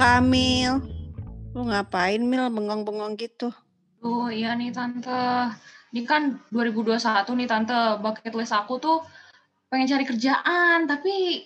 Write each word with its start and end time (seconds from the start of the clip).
Kamil. 0.00 0.80
Lu 1.52 1.68
ngapain 1.68 2.24
Mil 2.24 2.48
bengong-bengong 2.48 3.20
gitu? 3.20 3.52
Oh 4.00 4.32
iya 4.32 4.56
nih 4.56 4.72
Tante. 4.72 5.52
Ini 5.92 6.08
kan 6.08 6.40
2021 6.48 7.28
nih 7.36 7.44
Tante. 7.44 8.00
Bucket 8.00 8.32
list 8.32 8.56
aku 8.56 8.80
tuh 8.80 9.04
pengen 9.68 9.92
cari 9.92 10.08
kerjaan. 10.08 10.88
Tapi 10.88 11.44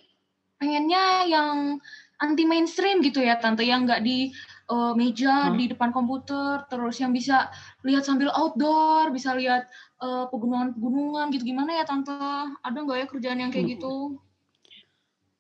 pengennya 0.55 1.27
yang 1.27 1.83
anti 2.23 2.47
mainstream 2.47 3.03
gitu 3.03 3.27
ya 3.27 3.43
Tante. 3.43 3.67
Yang 3.67 3.91
nggak 3.91 4.03
di 4.07 4.31
uh, 4.71 4.95
meja 4.95 5.51
hmm. 5.51 5.59
di 5.59 5.65
depan 5.75 5.91
komputer. 5.91 6.63
Terus 6.71 7.03
yang 7.03 7.11
bisa 7.11 7.51
lihat 7.83 8.07
sambil 8.07 8.31
outdoor. 8.31 9.11
Bisa 9.11 9.35
lihat 9.35 9.67
uh, 9.99 10.31
pegunungan-pegunungan 10.31 11.35
gitu. 11.35 11.43
Gimana 11.43 11.83
ya 11.83 11.85
Tante? 11.91 12.15
Ada 12.63 12.79
nggak 12.87 12.99
ya 13.03 13.07
kerjaan 13.11 13.39
yang 13.43 13.51
kayak 13.51 13.67
hmm. 13.67 13.75
gitu? 13.83 14.23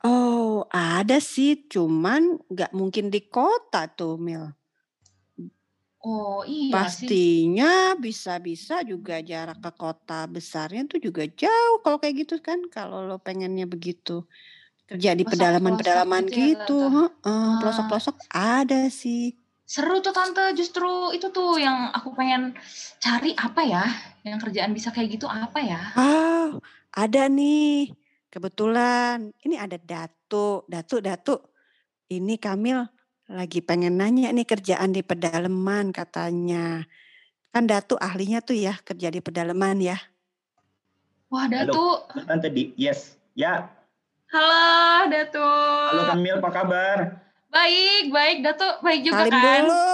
Oh, 0.05 0.69
ada 0.69 1.17
sih, 1.17 1.65
cuman 1.65 2.37
nggak 2.53 2.77
mungkin 2.77 3.09
di 3.09 3.25
kota 3.25 3.89
tuh, 3.89 4.21
Mil. 4.21 4.53
Oh, 6.05 6.45
iya 6.45 6.85
Pastinya 6.85 7.97
bisa-bisa 7.97 8.85
juga 8.85 9.25
jarak 9.25 9.65
ke 9.65 9.73
kota 9.81 10.29
besarnya 10.29 10.85
tuh 10.85 11.01
juga 11.01 11.25
jauh 11.25 11.81
kalau 11.81 11.97
kayak 11.97 12.29
gitu 12.29 12.37
kan, 12.45 12.61
kalau 12.69 13.09
lo 13.09 13.17
pengennya 13.17 13.65
begitu. 13.65 14.29
Kerja 14.85 15.17
di 15.17 15.25
pedalaman-pedalaman 15.25 16.29
gitu, 16.29 16.77
gitu 16.77 16.77
ah. 17.25 17.57
pelosok-pelosok 17.65 18.17
ada 18.29 18.93
sih. 18.93 19.33
Seru 19.65 20.05
tuh 20.05 20.13
Tante, 20.13 20.53
justru 20.53 21.17
itu 21.17 21.33
tuh 21.33 21.57
yang 21.57 21.89
aku 21.97 22.13
pengen 22.13 22.53
cari 23.01 23.33
apa 23.33 23.65
ya, 23.65 23.89
yang 24.21 24.37
kerjaan 24.37 24.77
bisa 24.77 24.93
kayak 24.93 25.17
gitu 25.17 25.25
apa 25.25 25.57
ya? 25.65 25.81
Ah, 25.97 26.53
ada 26.93 27.33
nih. 27.33 28.04
Kebetulan 28.35 29.31
ini 29.47 29.55
ada 29.55 29.79
Datu, 29.79 30.67
Datu, 30.67 30.99
Datu. 30.99 31.39
Ini 32.11 32.35
Kamil 32.43 32.83
lagi 33.31 33.63
pengen 33.63 33.95
nanya 33.95 34.35
nih 34.35 34.43
kerjaan 34.43 34.91
di 34.91 35.07
pedalaman 35.07 35.95
katanya. 35.95 36.83
Kan 37.55 37.71
Datu 37.71 37.95
ahlinya 37.95 38.43
tuh 38.43 38.59
ya 38.59 38.75
kerja 38.83 39.15
di 39.15 39.23
pedalaman 39.23 39.79
ya. 39.79 40.03
Wah 41.31 41.47
Datu. 41.47 42.11
Halo, 42.11 42.27
Tante 42.27 42.51
Di, 42.51 42.75
yes. 42.75 43.15
Ya. 43.39 43.71
Halo 44.35 45.15
Datu. 45.15 45.47
Halo 45.95 46.03
Kamil, 46.11 46.35
apa 46.43 46.51
kabar? 46.51 46.99
Baik, 47.55 48.11
baik. 48.11 48.37
Datu 48.43 48.67
baik 48.83 49.07
juga 49.07 49.31
salim 49.31 49.31
kan? 49.31 49.63
Dulu. 49.63 49.87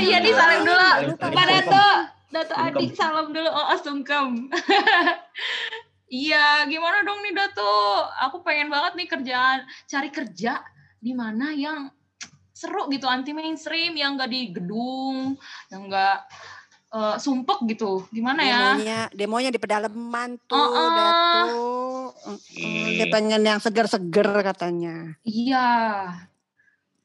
Iya 0.00 0.16
nih 0.24 0.32
salim 0.32 0.60
dulu. 0.64 0.88
Pak 1.20 1.44
Datu. 1.44 1.88
Datu 2.32 2.54
adik 2.56 2.96
salam 2.96 3.36
dulu. 3.36 3.52
Oh, 3.52 3.76
sungkem. 3.76 4.48
Iya, 6.12 6.68
gimana 6.68 7.00
dong 7.08 7.24
nih 7.24 7.32
Dato? 7.32 8.04
Aku 8.28 8.44
pengen 8.44 8.68
banget 8.68 9.00
nih 9.00 9.08
kerjaan, 9.08 9.64
cari 9.88 10.12
kerja 10.12 10.60
di 11.00 11.16
mana 11.16 11.56
yang 11.56 11.88
seru 12.52 12.84
gitu, 12.92 13.08
anti 13.08 13.32
mainstream, 13.32 13.96
yang 13.96 14.20
gak 14.20 14.28
di 14.28 14.52
gedung, 14.52 15.40
yang 15.72 15.88
gak 15.88 16.28
uh, 16.92 17.16
sumpek 17.16 17.64
gitu. 17.72 18.04
Gimana 18.12 18.44
ya? 18.44 18.60
Demonya, 18.76 19.00
demonya 19.16 19.50
di 19.50 19.56
pedalaman 19.56 20.36
tuh, 20.44 20.52
uh 20.52 20.68
-uh. 20.68 20.88
Dato. 20.92 21.64
Uh, 22.28 22.38
dia 22.92 23.08
pengen 23.08 23.40
yang 23.40 23.56
seger-seger 23.56 24.44
katanya. 24.44 25.16
Iya. 25.24 25.68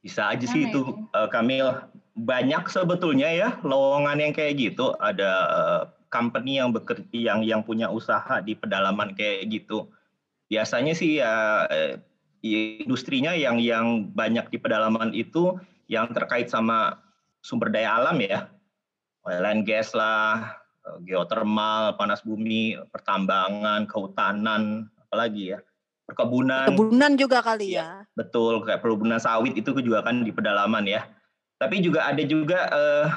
Bisa 0.04 0.36
aja 0.36 0.44
sih 0.44 0.68
itu, 0.68 0.84
uh, 1.16 1.32
Kamil. 1.32 1.80
Banyak 2.12 2.68
sebetulnya 2.68 3.32
ya 3.32 3.56
lowongan 3.64 4.20
yang 4.20 4.34
kayak 4.36 4.60
gitu. 4.60 4.92
Ada 5.00 5.32
uh, 5.48 5.82
company 6.18 6.58
yang 6.58 6.74
bekerja 6.74 7.14
yang 7.14 7.46
yang 7.46 7.62
punya 7.62 7.94
usaha 7.94 8.42
di 8.42 8.58
pedalaman 8.58 9.14
kayak 9.14 9.46
gitu. 9.54 9.86
Biasanya 10.50 10.98
sih 10.98 11.22
ya 11.22 11.66
eh, 11.70 12.02
industrinya 12.42 13.38
yang 13.38 13.62
yang 13.62 14.10
banyak 14.10 14.50
di 14.50 14.58
pedalaman 14.58 15.14
itu 15.14 15.62
yang 15.86 16.10
terkait 16.12 16.50
sama 16.50 16.98
sumber 17.46 17.70
daya 17.70 18.02
alam 18.02 18.18
ya. 18.18 18.50
Oil 19.30 19.46
and 19.46 19.70
gas 19.70 19.94
lah 19.94 20.58
eh, 20.82 20.98
geotermal 21.06 21.94
panas 22.02 22.26
bumi 22.26 22.82
pertambangan 22.90 23.86
kehutanan 23.86 24.90
apalagi 25.08 25.54
ya. 25.54 25.60
Perkebunan. 26.08 26.72
Perkebunan 26.72 27.12
juga 27.20 27.44
kali 27.44 27.76
ya, 27.76 28.08
ya. 28.08 28.16
betul. 28.16 28.64
Kayak 28.64 28.80
perkebunan 28.80 29.20
sawit 29.20 29.54
itu 29.60 29.76
juga 29.84 30.02
kan 30.02 30.24
di 30.24 30.32
pedalaman 30.32 30.88
ya. 30.88 31.04
Tapi 31.60 31.84
juga 31.84 32.08
ada 32.08 32.24
juga 32.24 32.60
eh, 32.72 33.08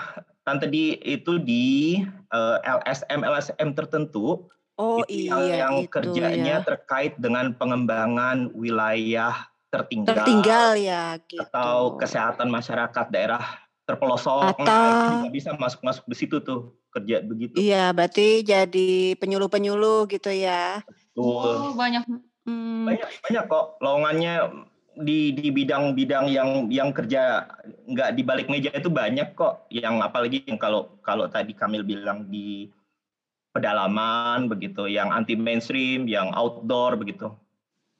tante 0.45 0.67
di 0.67 0.97
itu 1.05 1.37
di 1.41 2.01
uh, 2.33 2.59
LSM 2.65 3.21
LSM 3.23 3.69
tertentu 3.77 4.49
oh 4.81 5.05
itu 5.07 5.29
iya 5.29 5.69
yang, 5.69 5.85
itu 5.85 5.93
kerjanya 5.93 6.65
ya. 6.65 6.67
terkait 6.67 7.15
dengan 7.21 7.53
pengembangan 7.55 8.49
wilayah 8.57 9.37
tertinggal 9.71 10.17
tertinggal 10.25 10.75
ya 10.75 11.21
gitu. 11.29 11.45
atau 11.45 11.95
kesehatan 12.01 12.49
masyarakat 12.51 13.07
daerah 13.13 13.45
terpelosok 13.87 14.55
atau 14.59 14.67
nah, 14.67 15.27
bisa 15.31 15.55
masuk 15.59 15.83
masuk 15.83 16.05
di 16.07 16.17
situ 16.17 16.43
tuh 16.43 16.75
kerja 16.91 17.23
begitu 17.23 17.55
iya 17.59 17.95
berarti 17.95 18.43
jadi 18.43 19.15
penyuluh 19.19 19.47
penyuluh 19.47 20.11
gitu 20.11 20.31
ya 20.31 20.83
Betul. 21.15 21.71
oh 21.71 21.73
banyak 21.75 22.03
hmm. 22.47 22.87
banyak 22.87 23.09
banyak 23.23 23.45
kok 23.47 23.65
lowongannya 23.79 24.35
di 25.03 25.33
di 25.33 25.49
bidang-bidang 25.51 26.27
yang 26.31 26.69
yang 26.69 26.91
kerja 26.93 27.49
nggak 27.89 28.11
di 28.17 28.23
balik 28.23 28.47
meja 28.47 28.71
itu 28.73 28.93
banyak 28.93 29.33
kok. 29.35 29.67
Yang 29.73 29.95
apalagi 30.05 30.39
yang 30.45 30.61
kalau 30.61 31.01
kalau 31.01 31.27
tadi 31.27 31.57
Kamil 31.57 31.83
bilang 31.83 32.29
di 32.29 32.69
pedalaman 33.51 34.47
begitu 34.47 34.87
yang 34.87 35.11
anti 35.11 35.35
mainstream 35.35 36.07
yang 36.07 36.31
outdoor 36.37 36.95
begitu. 37.01 37.33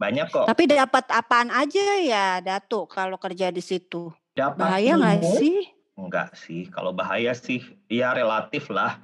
Banyak 0.01 0.33
kok. 0.33 0.47
Tapi 0.49 0.65
dapat 0.65 1.05
apaan 1.13 1.53
aja 1.53 1.87
ya 2.01 2.27
Datuk 2.41 2.89
kalau 2.93 3.21
kerja 3.21 3.53
di 3.53 3.61
situ? 3.61 4.09
Dapat 4.33 4.57
bahaya 4.57 4.97
nggak 4.97 5.21
sih? 5.37 5.69
Enggak 6.01 6.33
sih. 6.33 6.65
Kalau 6.73 6.97
bahaya 6.97 7.37
sih 7.37 7.61
ya 7.93 8.17
relatif 8.17 8.73
lah 8.73 8.97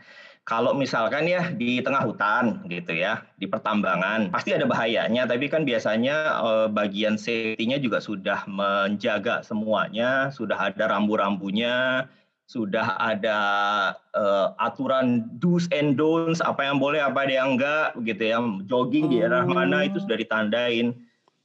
kalau 0.46 0.78
misalkan 0.78 1.26
ya 1.26 1.50
di 1.50 1.82
tengah 1.82 2.06
hutan 2.06 2.62
gitu 2.70 2.94
ya, 2.94 3.26
di 3.34 3.50
pertambangan, 3.50 4.30
pasti 4.30 4.54
ada 4.54 4.62
bahayanya, 4.62 5.26
tapi 5.26 5.50
kan 5.50 5.66
biasanya 5.66 6.38
eh, 6.38 6.68
bagian 6.70 7.18
safety-nya 7.18 7.82
juga 7.82 7.98
sudah 7.98 8.46
menjaga 8.46 9.42
semuanya, 9.42 10.30
sudah 10.30 10.70
ada 10.70 10.86
rambu-rambunya, 10.86 12.06
sudah 12.46 12.94
ada 13.02 13.38
uh, 14.14 14.54
aturan 14.62 15.26
do's 15.42 15.66
and 15.74 15.98
don'ts, 15.98 16.38
apa 16.38 16.62
yang 16.62 16.78
boleh, 16.78 17.02
apa 17.02 17.26
yang 17.26 17.58
enggak, 17.58 17.98
gitu 18.06 18.22
ya. 18.22 18.38
Jogging 18.70 19.06
oh. 19.06 19.10
di 19.10 19.16
daerah 19.18 19.42
mana 19.42 19.82
itu 19.82 19.98
sudah 19.98 20.14
ditandain. 20.14 20.94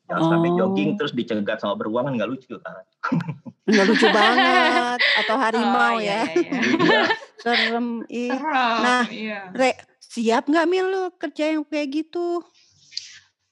Jangan 0.05 0.21
oh. 0.21 0.29
sampai 0.29 0.49
jogging 0.53 0.89
terus 1.01 1.17
dicegat 1.17 1.57
sama 1.57 1.73
beruang 1.73 2.05
kan 2.05 2.21
nggak 2.21 2.29
lucu 2.29 2.53
kan. 2.61 2.85
Nggak 3.67 3.85
lucu 3.85 4.07
banget. 4.17 4.99
Atau 5.25 5.35
harimau 5.37 5.97
oh, 5.97 5.99
ya. 6.01 6.25
Iya, 6.25 6.41
iya. 6.41 6.59
iya. 6.85 7.03
Serem. 7.41 7.87
Ih. 8.09 8.31
Nah, 8.33 9.05
iya. 9.09 9.39
Re, 9.53 9.71
siap 9.99 10.49
nggak 10.49 10.67
Mil 10.69 10.85
lu 10.89 11.03
kerja 11.17 11.53
yang 11.53 11.65
kayak 11.65 11.89
gitu? 11.89 12.41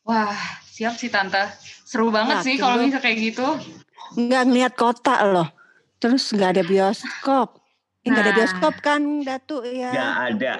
Wah, 0.05 0.33
siap 0.65 0.97
sih 0.97 1.09
Tante. 1.09 1.45
Seru 1.85 2.09
banget 2.09 2.41
Yakin 2.41 2.45
sih 2.45 2.55
kalau 2.57 2.81
bisa 2.81 2.99
kayak 3.01 3.17
gitu. 3.17 3.45
Nggak 4.17 4.43
ngeliat 4.49 4.73
kota 4.73 5.15
loh. 5.25 5.49
Terus 6.01 6.25
nggak 6.33 6.57
ada 6.57 6.63
bioskop. 6.65 7.61
Eh, 8.01 8.09
nggak 8.09 8.23
nah. 8.23 8.31
ada 8.31 8.37
bioskop 8.37 8.75
kan, 8.81 9.01
Datu 9.21 9.61
ya? 9.65 9.91
Nggak 9.93 10.15
ada. 10.33 10.53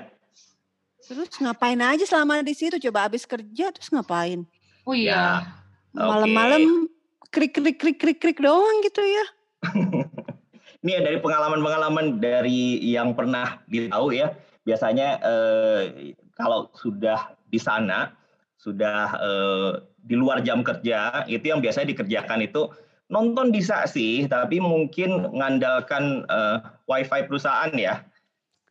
Terus 1.09 1.33
ngapain 1.41 1.79
aja 1.81 2.05
selama 2.05 2.45
di 2.45 2.53
situ? 2.53 2.77
Coba 2.77 3.09
habis 3.09 3.25
kerja 3.25 3.73
terus 3.73 3.89
ngapain? 3.89 4.45
Oh 4.85 4.93
iya. 4.93 5.41
Ya. 5.89 6.05
Malam-malam 6.05 6.85
krik 7.33 7.57
krik 7.57 7.81
krik 7.81 7.97
krik 7.97 8.19
krik 8.21 8.37
doang 8.37 8.85
gitu 8.85 9.01
ya. 9.01 9.25
Ini 10.83 10.91
ya 10.95 11.01
dari 11.03 11.19
pengalaman-pengalaman 11.19 12.23
dari 12.23 12.79
yang 12.79 13.11
pernah 13.11 13.59
ditahu 13.67 14.15
ya. 14.15 14.31
Biasanya 14.63 15.19
eh, 15.19 16.15
kalau 16.39 16.71
sudah 16.71 17.35
di 17.51 17.59
sana, 17.59 18.15
sudah 18.55 19.11
eh, 19.19 19.71
di 20.07 20.15
luar 20.15 20.39
jam 20.39 20.63
kerja, 20.63 21.27
itu 21.27 21.51
yang 21.51 21.59
biasanya 21.59 21.91
dikerjakan 21.91 22.47
itu 22.47 22.71
nonton 23.11 23.51
bisa 23.51 23.83
sih, 23.89 24.23
tapi 24.31 24.63
mungkin 24.63 25.35
mengandalkan 25.35 26.23
eh, 26.31 26.57
wifi 26.87 27.27
perusahaan 27.27 27.75
ya. 27.75 27.99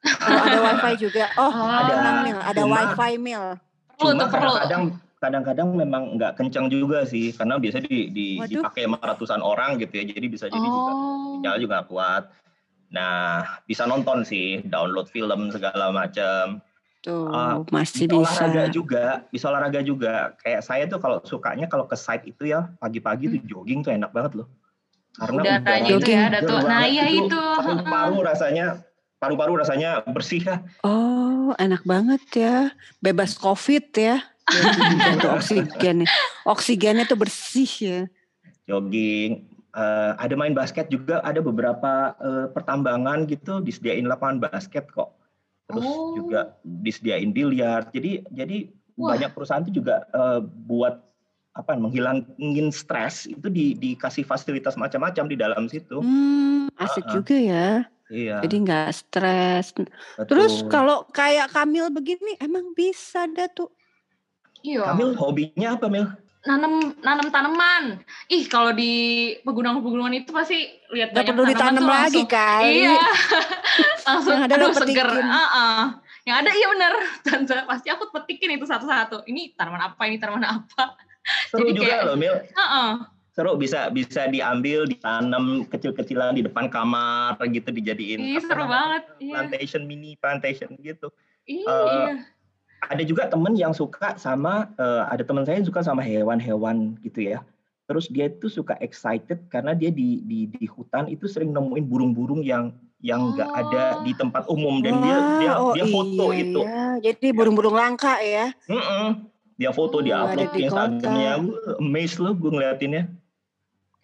Oh, 0.06 0.40
ada 0.48 0.58
wifi 0.64 0.92
juga. 0.96 1.28
Oh, 1.36 1.52
ada, 1.52 1.92
ada 1.92 2.10
mil, 2.24 2.38
ada 2.40 2.60
cuma, 2.64 2.76
wifi 2.88 3.12
mil. 3.20 3.44
Cuma 4.00 4.24
kadang-kadang 4.30 4.96
kadang-kadang 5.18 5.74
memang 5.74 6.14
nggak 6.14 6.38
kencang 6.38 6.70
juga 6.70 7.02
sih 7.02 7.34
karena 7.34 7.58
biasa 7.58 7.82
di, 7.82 8.10
di 8.14 8.26
dipakai 8.38 8.86
sama 8.86 8.98
ratusan 9.02 9.42
orang 9.42 9.78
gitu 9.82 9.98
ya 9.98 10.04
jadi 10.14 10.26
bisa 10.30 10.46
jadi 10.46 10.62
oh. 10.62 10.74
juga 10.74 10.92
sinyal 11.34 11.56
juga 11.58 11.78
kuat. 11.86 12.24
Nah 12.94 13.44
bisa 13.66 13.84
nonton 13.84 14.22
sih 14.22 14.62
download 14.64 15.10
film 15.10 15.50
segala 15.50 15.90
macam 15.90 16.62
Tuh, 16.98 17.30
uh, 17.30 17.62
masih 17.70 18.10
bisa, 18.10 18.10
bisa. 18.10 18.18
olahraga 18.18 18.64
juga 18.74 19.04
bisa 19.30 19.44
olahraga 19.50 19.80
juga. 19.82 20.14
Kayak 20.42 20.62
saya 20.66 20.84
tuh 20.90 20.98
kalau 20.98 21.18
sukanya 21.22 21.66
kalau 21.70 21.86
ke 21.86 21.94
site 21.94 22.26
itu 22.26 22.50
ya 22.50 22.70
pagi-pagi 22.82 23.26
hmm. 23.26 23.34
tuh 23.34 23.40
jogging 23.46 23.80
tuh 23.86 23.92
enak 23.94 24.10
banget 24.14 24.42
loh. 24.42 24.48
Karena 25.18 25.40
udaranya 25.42 25.90
itu 25.98 26.10
ya 26.10 26.24
Dato 26.30 26.56
nah 26.62 26.86
iya 26.86 27.06
itu. 27.10 27.42
Paru-paru 27.58 28.18
rasanya 28.30 28.66
paru-paru 29.18 29.58
rasanya 29.58 30.06
bersih 30.06 30.46
ya 30.46 30.62
oh 30.86 31.50
enak 31.58 31.82
banget 31.82 32.22
ya. 32.34 32.56
Bebas 33.02 33.34
covid 33.34 33.90
ya 33.94 34.22
itu 35.18 35.28
oksigen 35.28 36.08
oksigennya 36.48 37.04
tuh 37.04 37.18
bersih 37.20 37.70
ya 37.80 38.00
jogging 38.68 39.48
uh, 39.78 40.12
ada 40.18 40.34
main 40.34 40.52
basket 40.52 40.90
juga, 40.90 41.22
ada 41.22 41.38
beberapa 41.38 42.14
uh, 42.18 42.46
pertambangan 42.50 43.24
gitu 43.30 43.62
disediain 43.62 44.06
lapangan 44.06 44.42
basket 44.42 44.90
kok. 44.90 45.14
Terus 45.68 45.84
oh. 45.84 46.16
juga 46.16 46.56
disediain 46.64 47.30
biliar. 47.30 47.86
Jadi 47.92 48.24
jadi 48.32 48.72
Wah. 48.96 49.14
banyak 49.14 49.30
perusahaan 49.36 49.62
itu 49.62 49.84
juga 49.84 50.08
uh, 50.16 50.40
buat 50.42 51.04
apa 51.58 51.74
menghilangin 51.74 52.70
stres 52.70 53.26
itu 53.26 53.50
di, 53.50 53.74
dikasih 53.74 54.22
fasilitas 54.22 54.78
macam-macam 54.78 55.26
di 55.26 55.36
dalam 55.36 55.66
situ. 55.66 55.98
Hmm, 55.98 56.70
asik 56.78 57.04
uh 57.04 57.08
-uh. 57.10 57.14
juga 57.20 57.36
ya. 57.36 57.68
Iya. 58.08 58.40
Jadi 58.40 58.56
nggak 58.64 58.88
stres. 58.96 59.76
Terus 60.24 60.64
kalau 60.72 61.04
kayak 61.12 61.52
Kamil 61.52 61.92
begini 61.92 62.40
emang 62.40 62.72
bisa 62.72 63.28
dah 63.28 63.50
tuh. 63.52 63.68
Iya. 64.62 64.82
Kamil 64.90 65.14
hobinya 65.16 65.78
apa 65.78 65.86
Mil? 65.90 66.06
nanam 66.46 66.96
nanam 67.04 67.28
tanaman. 67.28 67.84
Ih 68.32 68.48
kalau 68.48 68.72
di 68.72 69.34
pegunungan-pegunungan 69.44 70.14
itu 70.22 70.30
pasti 70.32 70.70
lihat 70.94 71.12
banyak 71.12 71.34
perlu 71.36 71.48
ditanam 71.50 71.84
lagi 71.84 72.22
kan. 72.24 72.64
Iya. 72.64 72.96
langsung 74.08 74.38
ada 74.40 74.54
aduh 74.56 74.72
seger. 74.72 75.08
Uh 75.12 75.36
-uh. 75.36 75.82
Yang 76.24 76.36
ada 76.44 76.50
iya 76.56 76.66
bener. 76.72 76.94
Tante 77.26 77.56
pasti 77.68 77.88
aku 77.92 78.08
petikin 78.14 78.56
itu 78.56 78.64
satu-satu. 78.64 79.28
Ini 79.28 79.52
tanaman 79.58 79.92
apa? 79.92 80.02
Ini 80.08 80.16
tanaman 80.16 80.44
apa? 80.46 80.96
Seru 81.52 81.68
Jadi 81.68 81.84
juga 81.84 81.92
kayak, 81.92 82.06
loh 82.08 82.16
Mil. 82.16 82.34
Uh 82.54 82.62
-uh. 82.62 82.90
Seru 83.36 83.52
bisa 83.54 83.92
bisa 83.92 84.26
diambil 84.26 84.88
ditanam 84.88 85.68
kecil-kecilan 85.68 86.34
di 86.34 86.42
depan 86.42 86.72
kamar 86.72 87.38
gitu 87.50 87.70
dijadiin. 87.70 88.18
Iya 88.34 88.40
seru 88.40 88.64
banget. 88.66 89.04
Iya. 89.20 89.32
Plantation 89.36 89.82
iya. 89.84 89.88
mini 89.90 90.10
plantation 90.18 90.70
gitu. 90.80 91.12
Iya. 91.44 91.66
Uh, 91.68 92.08
ada 92.86 93.02
juga 93.02 93.26
temen 93.26 93.58
yang 93.58 93.74
suka 93.74 94.14
sama 94.14 94.70
uh, 94.78 95.10
ada 95.10 95.26
teman 95.26 95.42
saya 95.42 95.58
yang 95.58 95.68
suka 95.68 95.82
sama 95.82 96.00
hewan-hewan 96.00 96.94
gitu 97.02 97.34
ya 97.34 97.42
terus 97.88 98.06
dia 98.12 98.28
itu 98.28 98.52
suka 98.52 98.76
excited 98.84 99.40
karena 99.48 99.72
dia 99.72 99.88
di 99.88 100.20
di 100.28 100.46
di 100.46 100.64
hutan 100.68 101.08
itu 101.08 101.24
sering 101.24 101.56
nemuin 101.56 101.88
burung-burung 101.88 102.44
yang 102.44 102.70
yang 103.00 103.32
nggak 103.32 103.48
oh. 103.48 103.60
ada 103.62 103.82
di 104.04 104.12
tempat 104.12 104.44
umum 104.50 104.84
dan 104.84 104.98
Wah, 104.98 105.02
dia 105.02 105.16
dia 105.40 105.52
oh 105.56 105.72
dia 105.72 105.86
foto 105.88 106.24
iya, 106.34 106.42
itu 106.44 106.60
iya. 106.62 106.86
jadi 107.00 107.26
burung-burung 107.32 107.76
langka 107.78 108.20
ya 108.20 108.52
mm 108.68 108.76
-mm. 108.76 109.08
dia 109.56 109.70
foto 109.72 109.98
oh, 109.98 110.02
dia 110.04 110.14
upload 110.20 110.50
di 110.52 110.60
Instagramnya 110.68 111.32
amazed 111.80 112.18
loh 112.20 112.36
gue 112.36 112.50
ngeliatinnya 112.52 113.08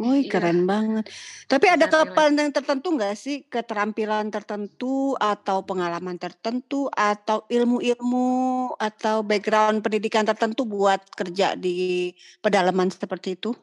Wih 0.05 0.29
iya. 0.29 0.33
keren 0.37 0.69
banget. 0.69 1.09
Tapi 1.49 1.67
ada 1.73 1.89
keterampilan 1.89 2.53
tertentu 2.53 2.89
nggak 2.93 3.15
sih? 3.17 3.49
Keterampilan 3.49 4.29
tertentu 4.29 5.17
atau 5.17 5.65
pengalaman 5.65 6.21
tertentu 6.21 6.93
atau 6.93 7.49
ilmu-ilmu 7.49 8.29
atau 8.77 9.25
background 9.25 9.81
pendidikan 9.81 10.29
tertentu 10.29 10.69
buat 10.69 11.01
kerja 11.17 11.57
di 11.57 12.13
pedalaman 12.45 12.93
seperti 12.93 13.41
itu? 13.41 13.57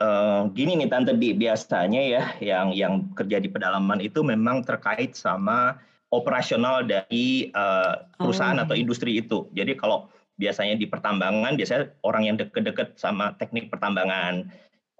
Uh, 0.00 0.48
gini 0.56 0.80
nih 0.80 0.88
tante 0.88 1.12
Bi, 1.12 1.36
biasanya 1.36 2.00
ya 2.00 2.24
yang 2.40 2.72
yang 2.72 2.94
kerja 3.12 3.36
di 3.36 3.52
pedalaman 3.52 4.00
itu 4.00 4.24
memang 4.24 4.64
terkait 4.64 5.12
sama 5.12 5.76
operasional 6.12 6.84
dari 6.84 7.52
uh, 7.52 8.08
perusahaan 8.16 8.56
oh. 8.60 8.64
atau 8.64 8.76
industri 8.76 9.20
itu. 9.20 9.48
Jadi 9.52 9.76
kalau 9.76 10.08
biasanya 10.40 10.80
di 10.80 10.88
pertambangan 10.88 11.52
biasanya 11.52 11.92
orang 12.00 12.32
yang 12.32 12.36
deket-deket 12.40 12.96
sama 12.96 13.36
teknik 13.36 13.68
pertambangan 13.68 14.48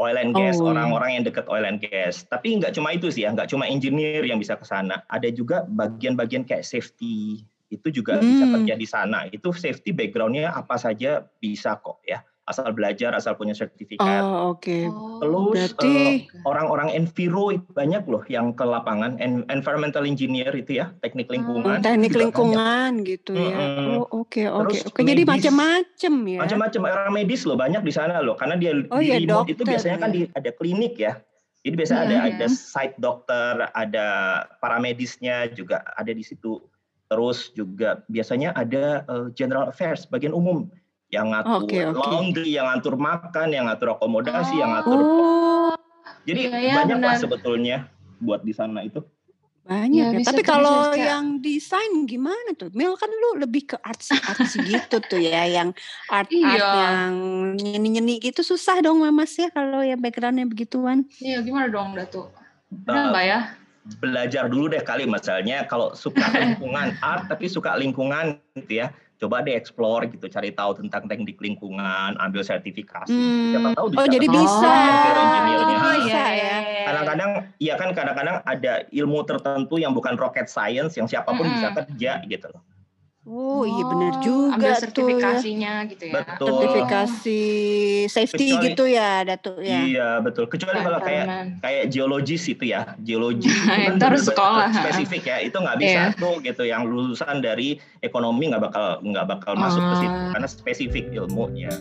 oil 0.01 0.17
and 0.17 0.33
gas, 0.33 0.57
oh. 0.59 0.73
orang-orang 0.73 1.21
yang 1.21 1.25
dekat 1.29 1.45
oil 1.53 1.63
and 1.69 1.85
gas. 1.85 2.25
Tapi 2.27 2.57
nggak 2.57 2.73
cuma 2.73 2.97
itu 2.97 3.13
sih 3.13 3.29
ya, 3.29 3.37
nggak 3.37 3.53
cuma 3.53 3.69
engineer 3.69 4.25
yang 4.25 4.41
bisa 4.41 4.57
ke 4.57 4.65
sana. 4.65 5.05
Ada 5.13 5.29
juga 5.31 5.69
bagian-bagian 5.69 6.49
kayak 6.49 6.65
safety, 6.65 7.45
itu 7.69 7.89
juga 7.93 8.19
hmm. 8.19 8.25
bisa 8.25 8.45
kerja 8.57 8.75
di 8.81 8.87
sana. 8.89 9.19
Itu 9.29 9.53
safety 9.53 9.93
backgroundnya 9.93 10.57
apa 10.57 10.81
saja 10.81 11.29
bisa 11.39 11.77
kok 11.79 12.01
ya 12.09 12.25
asal 12.51 12.67
belajar, 12.75 13.15
asal 13.15 13.39
punya 13.39 13.55
sertifikat. 13.55 14.21
Oh, 14.21 14.59
oke. 14.59 14.67
Okay. 14.67 14.91
Terus 14.91 15.55
Berarti... 15.55 15.95
uh, 15.95 16.15
orang-orang 16.51 16.89
enviro 16.99 17.55
banyak 17.73 18.03
loh 18.11 18.27
yang 18.27 18.51
ke 18.53 18.67
lapangan, 18.67 19.17
en 19.23 19.47
environmental 19.49 20.03
engineer 20.03 20.51
itu 20.53 20.83
ya, 20.83 20.91
teknik 21.01 21.31
oh, 21.31 21.39
lingkungan. 21.39 21.79
Oh, 21.79 21.83
teknik 21.83 22.13
lingkungan 22.19 22.91
banyak. 23.01 23.09
gitu 23.17 23.33
ya. 23.39 23.57
Oh, 24.03 24.27
oke, 24.27 24.43
oke. 24.51 24.77
Oke, 24.91 25.01
jadi 25.07 25.23
macam-macam 25.23 26.15
ya. 26.27 26.41
Macam-macam 26.43 26.81
orang 26.91 27.15
medis 27.15 27.47
loh, 27.47 27.55
banyak 27.55 27.83
di 27.87 27.93
sana 27.95 28.19
loh. 28.19 28.35
Karena 28.35 28.59
dia 28.59 28.75
oh, 28.91 28.99
di 28.99 29.15
iya, 29.15 29.39
itu 29.47 29.63
biasanya 29.63 30.03
kan 30.03 30.11
ya. 30.11 30.15
di, 30.15 30.21
ada 30.35 30.51
klinik 30.59 30.99
ya. 30.99 31.23
Jadi 31.61 31.75
biasa 31.77 31.93
yeah, 31.93 32.05
ada 32.05 32.17
yeah. 32.17 32.29
ada 32.33 32.47
site 32.49 32.97
dokter, 32.97 33.53
ada 33.77 34.07
paramedisnya 34.65 35.53
juga 35.53 35.85
ada 35.93 36.09
di 36.09 36.25
situ. 36.25 36.57
Terus 37.11 37.53
juga 37.53 38.01
biasanya 38.09 38.55
ada 38.57 39.05
uh, 39.11 39.29
general 39.35 39.69
affairs, 39.69 40.09
bagian 40.09 40.33
umum 40.33 40.71
yang 41.11 41.35
ngatur 41.35 41.67
okay, 41.67 41.83
okay. 41.91 41.99
laundry, 41.99 42.49
yang 42.55 42.67
ngatur 42.71 42.95
makan, 42.95 43.49
yang 43.51 43.67
ngatur 43.67 43.99
akomodasi, 43.99 44.55
oh. 44.55 44.59
yang 44.63 44.71
ngatur 44.79 44.99
oh. 45.03 45.75
Jadi 46.25 46.41
ya, 46.47 46.59
ya, 46.59 46.75
banyak 46.83 46.99
lah 47.03 47.17
sebetulnya 47.19 47.77
buat 48.23 48.47
di 48.47 48.55
sana 48.55 48.87
itu. 48.87 49.03
Banyak 49.67 50.19
ya, 50.19 50.19
ya. 50.23 50.27
Tapi 50.27 50.43
kalau 50.43 50.91
bisa. 50.95 50.99
yang 50.99 51.25
desain 51.43 51.93
gimana 52.07 52.55
tuh? 52.55 52.71
Mil 52.75 52.95
kan 52.95 53.11
lu 53.11 53.43
lebih 53.43 53.75
ke 53.75 53.77
artsy 53.83 54.19
artsy 54.19 54.59
gitu 54.67 54.99
tuh 55.03 55.21
ya, 55.21 55.47
yang 55.47 55.75
art 56.11 56.31
art 56.31 56.33
iya. 56.33 56.71
yang 56.91 57.13
nyeni 57.59 57.99
nyeni 57.99 58.15
gitu 58.23 58.43
susah 58.43 58.83
dong 58.83 59.03
mas 59.15 59.35
ya 59.35 59.51
kalau 59.51 59.83
ya 59.83 59.99
backgroundnya 59.99 60.47
begituan. 60.47 61.07
Iya 61.19 61.43
gimana 61.43 61.71
dong 61.71 61.95
Datu? 61.95 62.31
Benar 62.71 63.15
uh, 63.15 63.23
ya? 63.23 63.41
Belajar 63.99 64.47
dulu 64.51 64.71
deh 64.71 64.83
kali 64.83 65.07
misalnya 65.07 65.67
kalau 65.67 65.95
suka 65.95 66.23
lingkungan 66.43 66.95
art 67.03 67.31
tapi 67.31 67.47
suka 67.47 67.75
lingkungan 67.79 68.43
gitu 68.59 68.87
ya 68.87 68.91
coba 69.21 69.45
deh 69.45 69.53
explore 69.53 70.09
gitu 70.09 70.27
cari 70.33 70.51
tahu 70.57 70.81
tentang 70.81 71.05
teknik 71.05 71.37
lingkungan 71.45 72.17
ambil 72.17 72.41
sertifikasi 72.41 73.13
hmm. 73.13 73.53
siapa 73.53 73.69
tahu 73.77 73.87
bisa 73.93 74.01
oh 74.01 74.07
jadi 74.09 74.27
bisa 74.27 74.73
engineer-nya 75.13 75.77
oh, 75.77 75.97
iya, 76.09 76.25
iya, 76.33 76.57
iya. 76.65 76.85
kadang-kadang 76.89 77.31
iya 77.61 77.75
kan 77.77 77.89
kadang-kadang 77.93 78.37
ada 78.49 78.73
ilmu 78.89 79.21
tertentu 79.29 79.77
yang 79.77 79.93
bukan 79.93 80.17
rocket 80.17 80.49
science 80.49 80.97
yang 80.97 81.05
siapa 81.05 81.37
pun 81.37 81.45
mm 81.45 81.53
-hmm. 81.53 81.57
bisa 81.61 81.69
kerja 81.77 82.13
gitu 82.25 82.49
loh 82.49 82.65
Oh, 83.29 83.69
iya 83.69 83.85
benar 83.85 84.17
oh, 84.17 84.21
juga 84.25 84.57
ambil 84.57 84.73
sertifikasinya 84.81 85.73
tuh, 85.73 85.85
ya. 85.85 85.91
gitu 85.93 86.05
ya. 86.09 86.15
Betul. 86.17 86.49
Sertifikasi 86.49 87.43
safety 88.09 88.47
kecuali, 88.49 88.65
gitu 88.73 88.85
ya, 88.89 89.11
Datu 89.29 89.53
ya. 89.61 89.81
Iya, 89.85 90.09
betul. 90.25 90.49
Kecuali 90.49 90.81
nah, 90.81 90.85
kalau 90.89 91.01
kayak 91.05 91.27
kayak 91.61 91.85
geologis 91.93 92.49
itu 92.49 92.65
ya, 92.73 92.97
geologi 93.05 93.53
itu 93.53 94.01
kan 94.01 94.01
harus 94.01 94.25
sekolah 94.25 94.73
spesifik 94.73 95.23
ya. 95.29 95.37
Itu 95.45 95.61
nggak 95.61 95.77
bisa 95.77 96.01
yeah. 96.09 96.17
tuh 96.17 96.41
gitu 96.41 96.65
yang 96.65 96.89
lulusan 96.89 97.45
dari 97.45 97.77
ekonomi 98.01 98.57
nggak 98.57 98.73
bakal 98.73 99.05
nggak 99.05 99.27
bakal 99.29 99.53
masuk 99.53 99.85
ke 99.85 99.95
situ 100.01 100.17
ah. 100.17 100.33
karena 100.33 100.49
spesifik 100.49 101.05
ilmunya. 101.13 101.73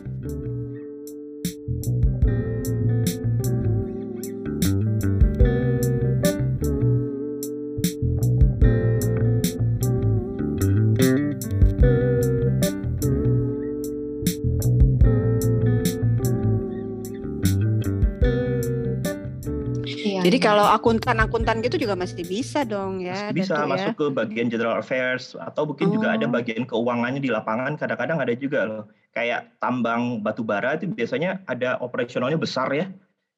Kalau 20.42 20.66
akuntan-akuntan 20.74 21.62
gitu 21.62 21.76
juga 21.76 21.94
masih 21.94 22.24
bisa 22.24 22.64
dong 22.64 23.04
ya. 23.04 23.30
Masih 23.30 23.36
bisa 23.36 23.56
ya? 23.62 23.68
masuk 23.68 23.94
ya? 23.94 24.00
ke 24.00 24.06
bagian 24.12 24.48
general 24.48 24.76
affairs 24.80 25.36
atau 25.38 25.68
mungkin 25.70 25.92
oh. 25.92 25.94
juga 26.00 26.08
ada 26.16 26.26
oh. 26.26 26.32
bagian 26.32 26.64
keuangannya 26.66 27.22
di 27.22 27.30
lapangan. 27.30 27.78
Kadang-kadang 27.78 28.18
ada 28.24 28.34
juga 28.34 28.60
loh. 28.66 28.84
Kayak 29.14 29.54
tambang 29.60 30.24
batu 30.24 30.42
bara 30.42 30.80
itu 30.80 30.90
biasanya 30.90 31.44
ada 31.46 31.78
operasionalnya 31.84 32.40
besar 32.40 32.72
ya. 32.74 32.88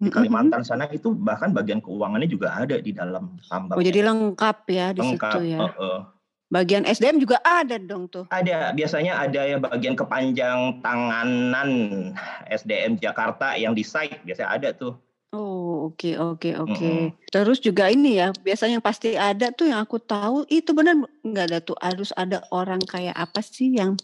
Di 0.01 0.09
Kalimantan 0.09 0.65
sana 0.65 0.89
itu 0.89 1.13
bahkan 1.13 1.53
bagian 1.53 1.77
keuangannya 1.77 2.25
juga 2.25 2.57
ada 2.57 2.81
di 2.81 2.89
dalam 2.89 3.37
tambang. 3.45 3.77
Oh 3.77 3.85
jadi 3.85 4.01
lengkap 4.01 4.57
ya 4.65 4.97
di 4.97 4.99
lengkap, 5.05 5.33
situ 5.37 5.39
ya. 5.53 5.59
Uh, 5.61 5.77
uh. 5.77 5.99
Bagian 6.51 6.83
SDM 6.83 7.21
juga 7.21 7.39
ada 7.45 7.79
dong 7.79 8.11
tuh. 8.11 8.27
Ada, 8.27 8.75
biasanya 8.75 9.23
ada 9.23 9.47
ya 9.47 9.55
bagian 9.55 9.95
kepanjang 9.95 10.83
tanganan 10.83 11.69
SDM 12.51 12.99
Jakarta 12.99 13.55
yang 13.55 13.71
di 13.71 13.85
site 13.87 14.19
biasanya 14.27 14.49
ada 14.51 14.69
tuh. 14.75 14.97
Oh, 15.31 15.87
oke 15.87 16.11
oke 16.19 16.49
oke. 16.59 17.15
Terus 17.31 17.63
juga 17.63 17.87
ini 17.87 18.19
ya, 18.19 18.35
biasanya 18.35 18.79
yang 18.79 18.83
pasti 18.83 19.15
ada 19.15 19.47
tuh 19.55 19.71
yang 19.71 19.79
aku 19.79 19.95
tahu 19.95 20.43
itu 20.51 20.75
benar 20.75 20.99
nggak 21.23 21.45
ada 21.47 21.59
tuh 21.63 21.79
harus 21.79 22.11
ada 22.19 22.43
orang 22.51 22.83
kayak 22.83 23.15
apa 23.15 23.39
sih 23.39 23.71
yang 23.79 23.95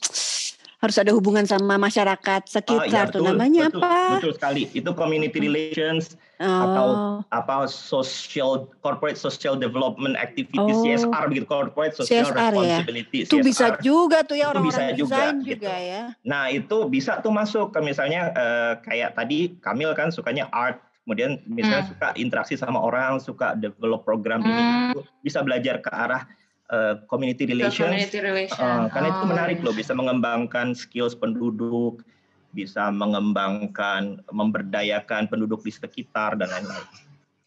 harus 0.78 0.96
ada 1.02 1.10
hubungan 1.10 1.42
sama 1.44 1.76
masyarakat 1.76 2.42
oh, 2.48 2.52
sekitar 2.54 3.10
oh, 3.10 3.10
ya, 3.10 3.14
tuh 3.14 3.22
namanya 3.26 3.68
betul, 3.68 3.82
apa? 3.82 4.22
Betul 4.22 4.34
sekali. 4.38 4.62
Itu 4.72 4.94
community 4.94 5.42
relations 5.42 6.14
oh. 6.38 6.46
atau 6.46 6.88
apa 7.34 7.66
social 7.66 8.70
corporate 8.86 9.18
social 9.18 9.58
development 9.58 10.14
activity 10.16 10.56
oh. 10.56 10.86
CSR 10.86 11.24
begitu 11.34 11.50
corporate 11.50 11.98
social 11.98 12.30
CSR, 12.30 12.32
ya? 12.32 12.48
responsibility. 12.54 13.18
Ya? 13.20 13.28
Itu 13.28 13.38
bisa 13.42 13.66
juga 13.82 14.22
tuh 14.22 14.38
ya 14.38 14.54
orang-orang 14.54 14.96
desain 14.96 14.96
juga, 14.96 15.34
juga 15.36 15.44
gitu. 15.44 15.66
ya. 15.68 16.04
Nah, 16.22 16.44
itu 16.54 16.78
bisa 16.88 17.20
tuh 17.26 17.34
masuk 17.34 17.74
ke 17.74 17.80
misalnya 17.82 18.32
uh, 18.32 18.74
kayak 18.86 19.18
tadi 19.18 19.58
Kamil 19.60 19.92
kan 19.98 20.14
sukanya 20.14 20.46
art 20.56 20.87
kemudian 21.08 21.40
misalnya 21.48 21.88
hmm. 21.88 21.92
suka 21.96 22.08
interaksi 22.20 22.60
sama 22.60 22.84
orang, 22.84 23.24
suka 23.24 23.56
develop 23.56 24.04
program 24.04 24.44
hmm. 24.44 24.52
ini, 24.52 24.64
itu 24.92 25.02
bisa 25.24 25.40
belajar 25.40 25.80
ke 25.80 25.88
arah 25.88 26.28
uh, 26.68 27.00
community 27.08 27.48
relations, 27.48 27.88
community 27.88 28.20
relation. 28.20 28.60
uh, 28.60 28.92
karena 28.92 29.08
oh, 29.08 29.14
itu 29.16 29.24
menarik 29.32 29.58
loh, 29.64 29.72
bisa 29.72 29.96
mengembangkan 29.96 30.76
skills 30.76 31.16
penduduk, 31.16 32.04
bisa 32.52 32.92
mengembangkan, 32.92 34.20
memberdayakan 34.36 35.32
penduduk 35.32 35.64
di 35.64 35.72
sekitar 35.72 36.36
dan 36.36 36.52
lain-lain. 36.52 36.84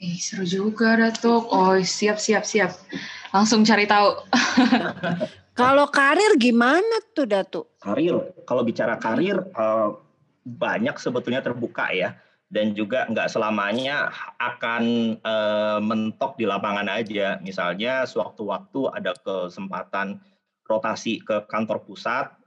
Eh, 0.01 0.17
seru 0.17 0.49
juga 0.49 0.97
Datuk. 0.97 1.53
Oh, 1.53 1.77
siap 1.85 2.17
siap 2.17 2.49
siap. 2.49 2.73
Langsung 3.37 3.61
cari 3.69 3.85
tahu. 3.85 4.17
Kalau 5.61 5.85
karir 5.93 6.41
gimana 6.41 7.05
tuh 7.13 7.29
Datuk? 7.29 7.69
Karir, 7.85 8.17
kalau 8.49 8.65
bicara 8.65 8.97
karir 8.97 9.45
uh, 9.53 9.93
banyak 10.41 10.97
sebetulnya 10.97 11.45
terbuka 11.45 11.93
ya 11.93 12.17
dan 12.51 12.75
juga 12.75 13.07
nggak 13.07 13.31
selamanya 13.31 14.11
akan 14.43 15.15
uh, 15.23 15.79
mentok 15.79 16.35
di 16.35 16.51
lapangan 16.51 16.91
aja. 16.91 17.39
Misalnya 17.39 18.03
sewaktu-waktu 18.05 18.91
ada 18.91 19.15
kesempatan 19.23 20.19
rotasi 20.67 21.23
ke 21.23 21.47
kantor 21.47 21.87
pusat 21.87 22.40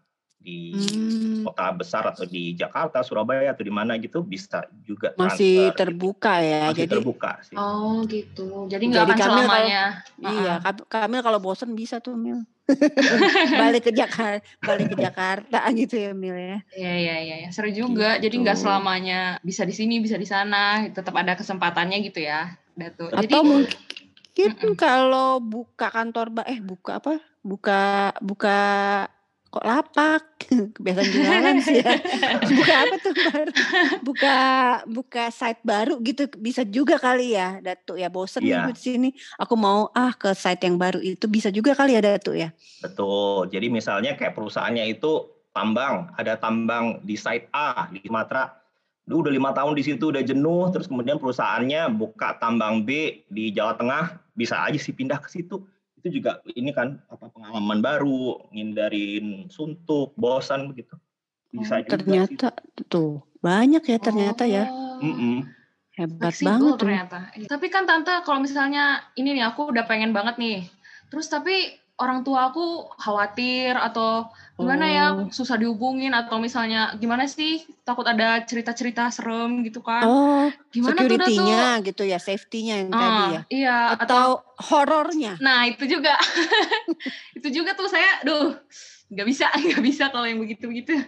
di 0.43 0.75
hmm. 0.75 1.47
kota 1.47 1.71
besar 1.71 2.03
atau 2.11 2.27
di 2.27 2.51
Jakarta, 2.51 2.99
Surabaya 2.99 3.55
atau 3.55 3.63
di 3.63 3.71
mana 3.71 3.95
gitu 3.95 4.19
bisa 4.19 4.67
juga 4.83 5.15
masih 5.15 5.71
transfer, 5.71 5.79
terbuka 5.79 6.33
ya. 6.43 6.61
Masih 6.67 6.77
jadi 6.83 6.91
terbuka 6.99 7.31
sih. 7.47 7.55
Oh 7.55 8.03
gitu. 8.03 8.67
Jadi 8.67 8.83
nggak 8.91 9.15
akan 9.15 9.17
selamanya. 9.23 9.83
Kalau, 10.19 10.35
Iya, 10.35 10.53
Kamil 10.91 11.21
kalau 11.23 11.39
bosen 11.39 11.71
bisa 11.71 12.03
tuh 12.03 12.19
Mil. 12.19 12.43
balik 13.63 13.87
ke 13.87 13.91
Jakarta, 13.91 14.39
balik 14.63 14.95
ke 14.95 14.97
Jakarta 14.99 15.59
gitu 15.75 15.95
ya 15.99 16.11
Mil 16.15 16.35
ya. 16.35 16.59
Iya 16.75 16.93
iya 16.95 17.15
iya, 17.23 17.35
ya. 17.47 17.49
seru 17.55 17.71
juga. 17.71 18.19
Gitu. 18.19 18.27
Jadi 18.27 18.35
nggak 18.43 18.57
selamanya 18.59 19.39
bisa 19.43 19.63
di 19.63 19.75
sini, 19.75 20.03
bisa 20.03 20.19
di 20.19 20.27
sana, 20.27 20.83
tetap 20.91 21.15
ada 21.15 21.39
kesempatannya 21.39 22.03
gitu 22.03 22.23
ya, 22.23 22.55
Datu. 22.75 23.11
Atau 23.11 23.19
Jadi, 23.23 23.35
mungkin 23.47 24.49
mm 24.51 24.59
-mm. 24.59 24.75
kalau 24.75 25.39
buka 25.43 25.87
kantor 25.91 26.35
eh 26.47 26.59
buka 26.59 26.99
apa? 26.99 27.19
Buka 27.43 28.15
buka 28.23 28.59
kok 29.53 29.61
lapak? 29.61 30.23
Kebiasaan 30.73 31.09
jualan 31.13 31.57
sih 31.61 31.77
ya. 31.77 31.93
Buka 32.57 32.73
apa 32.73 32.95
tuh 32.97 33.13
baru 33.13 33.51
buka 34.01 34.37
buka 34.89 35.23
site 35.29 35.61
baru 35.61 36.01
gitu 36.01 36.25
bisa 36.41 36.65
juga 36.65 36.97
kali 36.97 37.37
ya 37.37 37.61
Datu 37.61 37.93
ya. 37.93 38.09
Bosen 38.09 38.41
yeah. 38.41 38.65
di 38.65 38.73
sini. 38.73 39.09
Aku 39.37 39.53
mau 39.53 39.93
ah 39.93 40.17
ke 40.17 40.33
site 40.33 40.65
yang 40.65 40.81
baru 40.81 40.97
itu 40.97 41.29
bisa 41.29 41.53
juga 41.53 41.77
kali 41.77 41.93
ya 41.93 42.01
Datu 42.01 42.33
ya. 42.33 42.49
Betul. 42.81 43.53
Jadi 43.53 43.69
misalnya 43.69 44.17
kayak 44.17 44.33
perusahaannya 44.33 44.89
itu 44.89 45.29
tambang 45.53 46.09
ada 46.17 46.33
tambang 46.33 46.97
di 47.05 47.13
site 47.13 47.45
A 47.53 47.85
di 47.93 48.01
Sumatera. 48.01 48.49
Duh, 49.03 49.19
udah 49.19 49.35
lima 49.35 49.51
tahun 49.51 49.75
di 49.75 49.83
situ 49.83 50.15
udah 50.15 50.23
jenuh 50.23 50.71
terus 50.71 50.87
kemudian 50.87 51.19
perusahaannya 51.19 51.91
buka 51.93 52.39
tambang 52.39 52.87
B 52.87 53.21
di 53.27 53.51
Jawa 53.51 53.75
Tengah 53.75 54.15
bisa 54.33 54.63
aja 54.63 54.79
sih 54.79 54.95
pindah 54.95 55.19
ke 55.19 55.27
situ 55.27 55.61
itu 56.03 56.19
juga 56.19 56.43
ini 56.51 56.75
kan 56.75 56.99
apa 57.07 57.31
pengalaman 57.31 57.79
baru, 57.79 58.51
ngindarin 58.51 59.47
suntuk, 59.47 60.11
bosan 60.19 60.67
begitu. 60.67 60.99
Bisa 61.55 61.79
oh, 61.79 61.87
ternyata 61.87 62.51
sih. 62.51 62.83
tuh 62.91 63.23
banyak 63.39 63.87
ya 63.87 63.97
ternyata 64.03 64.43
ya. 64.43 64.67
oh. 64.67 64.99
ya. 64.99 65.07
Mm 65.07 65.15
-mm. 65.15 65.37
Hebat 65.93 66.33
Flexible 66.35 66.51
banget 66.51 66.73
ternyata. 66.83 67.19
Tuh. 67.31 67.47
Tapi 67.47 67.67
kan 67.71 67.87
tante 67.87 68.11
kalau 68.27 68.43
misalnya 68.43 69.07
ini 69.15 69.37
nih 69.37 69.47
aku 69.47 69.71
udah 69.71 69.87
pengen 69.87 70.11
banget 70.11 70.35
nih. 70.41 70.59
Terus 71.07 71.31
tapi 71.31 71.71
orang 72.03 72.27
tua 72.27 72.51
aku 72.51 72.91
khawatir 72.99 73.73
atau 73.79 74.27
gimana 74.59 74.85
ya, 74.85 75.05
oh. 75.15 75.25
ya 75.25 75.33
susah 75.33 75.57
dihubungin 75.57 76.11
atau 76.13 76.37
misalnya 76.37 76.93
gimana 76.99 77.25
sih 77.25 77.63
takut 77.87 78.05
ada 78.05 78.43
cerita-cerita 78.43 79.09
serem 79.09 79.63
gitu 79.63 79.79
kan. 79.79 80.03
Oh 80.05 80.45
gimana 80.69 80.99
security-nya 81.05 81.81
gitu 81.85 82.03
ya 82.03 82.19
safety-nya 82.19 82.75
yang 82.83 82.89
uh, 82.91 82.99
tadi 82.99 83.23
ya? 83.23 83.41
iya 83.47 83.77
atau, 83.95 84.03
atau 84.03 84.27
horornya 84.69 85.39
nah 85.39 85.63
itu 85.65 85.87
juga. 85.87 86.13
Itu 87.37 87.51
juga 87.51 87.75
tuh 87.75 87.87
saya 87.91 88.23
duh 88.23 88.55
nggak 89.13 89.27
bisa 89.29 89.45
nggak 89.69 89.83
bisa 89.83 90.03
kalau 90.09 90.25
yang 90.25 90.41
begitu-begitu. 90.41 90.93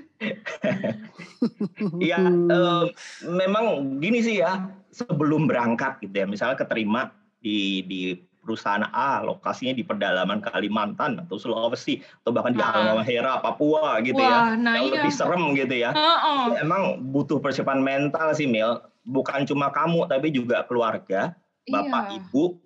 Iya 2.01 2.17
uh, 2.25 2.89
memang 3.21 3.97
gini 4.01 4.17
sih 4.25 4.41
ya 4.41 4.65
sebelum 4.89 5.45
berangkat 5.45 6.01
gitu 6.01 6.23
ya 6.23 6.25
misalnya 6.25 6.57
keterima 6.57 7.13
di 7.37 7.85
di 7.85 8.17
perusahaan 8.45 8.85
A 8.93 9.25
lokasinya 9.25 9.73
di 9.73 9.81
pedalaman 9.81 10.39
Kalimantan 10.45 11.25
atau 11.25 11.41
Sulawesi 11.41 12.05
atau 12.21 12.29
bahkan 12.29 12.53
di 12.53 12.61
ah. 12.61 12.69
Halmahera 12.69 13.41
Papua 13.41 13.97
gitu 14.05 14.21
ya. 14.21 14.29
Wah, 14.29 14.47
ya 14.53 14.61
nah 14.61 14.73
yang 14.77 14.93
iya. 14.93 14.95
lebih 15.01 15.11
serem 15.11 15.43
gitu 15.57 15.75
ya 15.75 15.89
uh 15.89 15.99
-uh. 15.99 16.45
emang 16.61 17.01
butuh 17.09 17.41
persiapan 17.41 17.81
mental 17.81 18.37
sih 18.37 18.45
Mil 18.45 18.77
bukan 19.09 19.49
cuma 19.49 19.73
kamu 19.73 20.05
tapi 20.05 20.29
juga 20.29 20.61
keluarga 20.69 21.33
bapak 21.65 22.13
iya. 22.13 22.17
ibu 22.21 22.61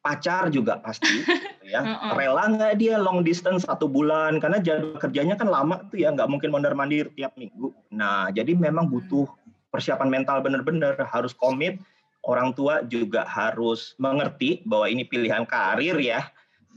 pacar 0.00 0.48
juga 0.48 0.80
pasti 0.80 1.10
gitu 1.60 1.66
ya 1.66 1.82
uh 1.82 1.88
-uh. 1.90 2.12
rela 2.14 2.46
nggak 2.46 2.78
dia 2.78 2.96
long 2.96 3.26
distance 3.26 3.66
satu 3.66 3.90
bulan 3.90 4.38
karena 4.38 4.62
jadwal 4.62 4.96
kerjanya 4.96 5.34
kan 5.34 5.50
lama 5.50 5.82
tuh 5.90 6.00
ya 6.00 6.14
nggak 6.14 6.30
mungkin 6.30 6.54
mondar 6.54 6.72
mandir 6.72 7.10
tiap 7.18 7.34
minggu 7.34 7.74
nah 7.92 8.30
jadi 8.30 8.56
memang 8.56 8.88
hmm. 8.88 8.94
butuh 8.94 9.26
persiapan 9.70 10.10
mental 10.10 10.42
bener-bener 10.42 10.98
harus 11.06 11.30
komit 11.36 11.78
orang 12.24 12.52
tua 12.52 12.84
juga 12.84 13.24
harus 13.24 13.96
mengerti 13.96 14.60
bahwa 14.68 14.86
ini 14.88 15.04
pilihan 15.08 15.48
karir 15.48 15.96
ya. 16.00 16.28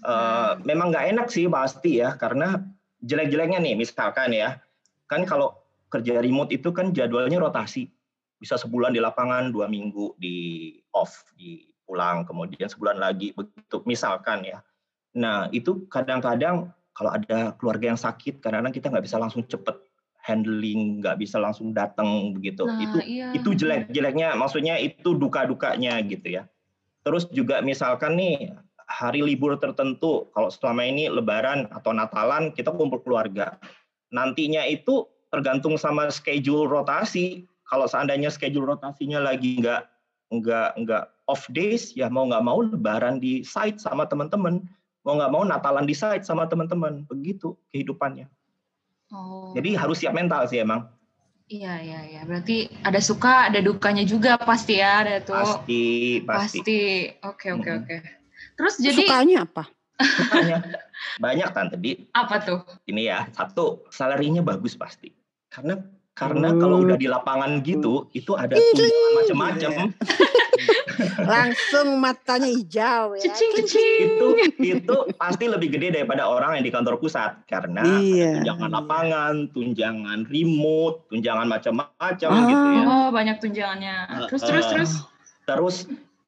Uh, 0.03 0.59
memang 0.67 0.91
nggak 0.91 1.15
enak 1.15 1.27
sih 1.31 1.47
pasti 1.47 2.03
ya, 2.03 2.19
karena 2.19 2.59
jelek-jeleknya 3.07 3.63
nih 3.63 3.79
misalkan 3.79 4.35
ya, 4.35 4.59
kan 5.07 5.23
kalau 5.23 5.55
kerja 5.87 6.19
remote 6.19 6.51
itu 6.51 6.75
kan 6.75 6.91
jadwalnya 6.91 7.39
rotasi, 7.39 7.87
bisa 8.35 8.59
sebulan 8.59 8.91
di 8.91 8.99
lapangan, 8.99 9.55
dua 9.55 9.71
minggu 9.71 10.19
di 10.19 10.75
off, 10.91 11.23
di 11.39 11.63
pulang, 11.87 12.27
kemudian 12.27 12.67
sebulan 12.67 12.99
lagi 12.99 13.31
begitu 13.31 13.79
misalkan 13.87 14.43
ya. 14.43 14.59
Nah 15.15 15.47
itu 15.55 15.87
kadang-kadang 15.87 16.75
kalau 16.91 17.11
ada 17.15 17.55
keluarga 17.55 17.95
yang 17.95 17.99
sakit, 17.99 18.43
kadang-kadang 18.43 18.75
kita 18.75 18.91
nggak 18.91 19.05
bisa 19.07 19.15
langsung 19.15 19.47
cepet 19.47 19.79
handling 20.23 21.03
nggak 21.03 21.19
bisa 21.19 21.35
langsung 21.37 21.75
datang 21.75 22.31
begitu. 22.31 22.63
Nah, 22.63 22.79
itu 22.79 22.97
iya. 23.03 23.35
itu 23.35 23.51
jelek 23.51 23.91
jeleknya 23.91 24.33
maksudnya 24.39 24.79
itu 24.79 25.19
duka 25.19 25.43
dukanya 25.43 25.99
gitu 26.07 26.39
ya. 26.39 26.43
Terus 27.03 27.27
juga 27.35 27.59
misalkan 27.59 28.15
nih 28.15 28.55
hari 28.87 29.19
libur 29.19 29.59
tertentu 29.59 30.31
kalau 30.31 30.47
selama 30.47 30.87
ini 30.87 31.11
lebaran 31.11 31.67
atau 31.75 31.91
natalan 31.91 32.55
kita 32.55 32.71
kumpul 32.71 33.03
keluarga. 33.03 33.59
Nantinya 34.15 34.63
itu 34.63 35.03
tergantung 35.27 35.75
sama 35.75 36.07
schedule 36.07 36.71
rotasi. 36.71 37.43
Kalau 37.67 37.83
seandainya 37.83 38.31
schedule 38.31 38.63
rotasinya 38.63 39.19
lagi 39.19 39.59
nggak 39.59 39.91
nggak 40.31 40.69
nggak 40.87 41.03
off 41.27 41.43
days 41.51 41.91
ya 41.99 42.07
mau 42.07 42.23
nggak 42.31 42.43
mau 42.47 42.63
lebaran 42.63 43.19
di 43.19 43.43
site 43.43 43.83
sama 43.83 44.07
teman-teman. 44.07 44.63
Mau 45.03 45.19
nggak 45.19 45.33
mau 45.35 45.43
natalan 45.43 45.83
di 45.83 45.91
site 45.91 46.23
sama 46.23 46.47
teman-teman. 46.47 47.03
Begitu 47.11 47.59
kehidupannya 47.75 48.31
Oh. 49.13 49.53
Jadi 49.53 49.77
harus 49.77 50.01
siap 50.01 50.17
mental 50.17 50.49
sih 50.49 50.59
emang. 50.59 50.89
Iya 51.45 51.73
iya 51.85 51.99
iya. 52.09 52.21
Berarti 52.25 52.65
ada 52.81 52.97
suka, 52.97 53.53
ada 53.53 53.61
dukanya 53.61 54.01
juga 54.01 54.41
pasti 54.41 54.81
ya, 54.81 55.05
ada 55.05 55.21
tuh. 55.21 55.37
Pasti, 55.37 55.83
pasti. 56.25 56.59
Pasti. 56.59 56.81
Oke 57.21 57.47
oke 57.53 57.69
hmm. 57.69 57.79
oke. 57.85 57.95
Terus 58.57 58.73
jadi 58.81 59.01
sukanya 59.05 59.37
apa? 59.45 59.63
Sukanya 60.01 60.57
banyak 61.21 61.47
tante 61.53 61.75
di. 61.77 62.09
Apa 62.09 62.41
tuh? 62.41 62.59
Ini 62.89 63.01
ya, 63.05 63.19
satu, 63.37 63.85
salarinya 63.93 64.41
bagus 64.41 64.73
pasti. 64.73 65.13
Karena 65.53 65.77
karena 66.13 66.53
kalau 66.57 66.81
udah 66.85 66.97
di 66.97 67.05
lapangan 67.09 67.61
gitu, 67.61 68.09
itu 68.17 68.33
ada 68.33 68.57
tunjangan 68.57 69.11
macam-macam. 69.21 69.71
Langsung 71.23 71.97
matanya 71.97 72.49
hijau 72.49 73.17
ya. 73.17 73.21
Cicing, 73.29 73.51
cicing. 73.63 74.07
Itu 74.17 74.27
itu 74.61 74.97
pasti 75.17 75.45
lebih 75.49 75.73
gede 75.73 76.01
daripada 76.01 76.29
orang 76.29 76.59
yang 76.59 76.65
di 76.65 76.73
kantor 76.73 76.97
pusat 77.01 77.37
karena 77.49 77.83
iya. 78.01 78.39
tunjangan 78.41 78.69
lapangan, 78.71 79.33
tunjangan 79.51 80.19
remote, 80.29 81.05
tunjangan 81.09 81.47
macam-macam 81.49 82.29
oh. 82.29 82.47
gitu 82.49 82.67
ya. 82.69 82.83
Oh, 82.85 83.07
banyak 83.09 83.37
tunjangannya. 83.41 83.95
Terus 84.29 84.41
uh, 84.43 84.47
terus 84.49 84.65
terus. 84.69 84.91
Terus 85.43 85.75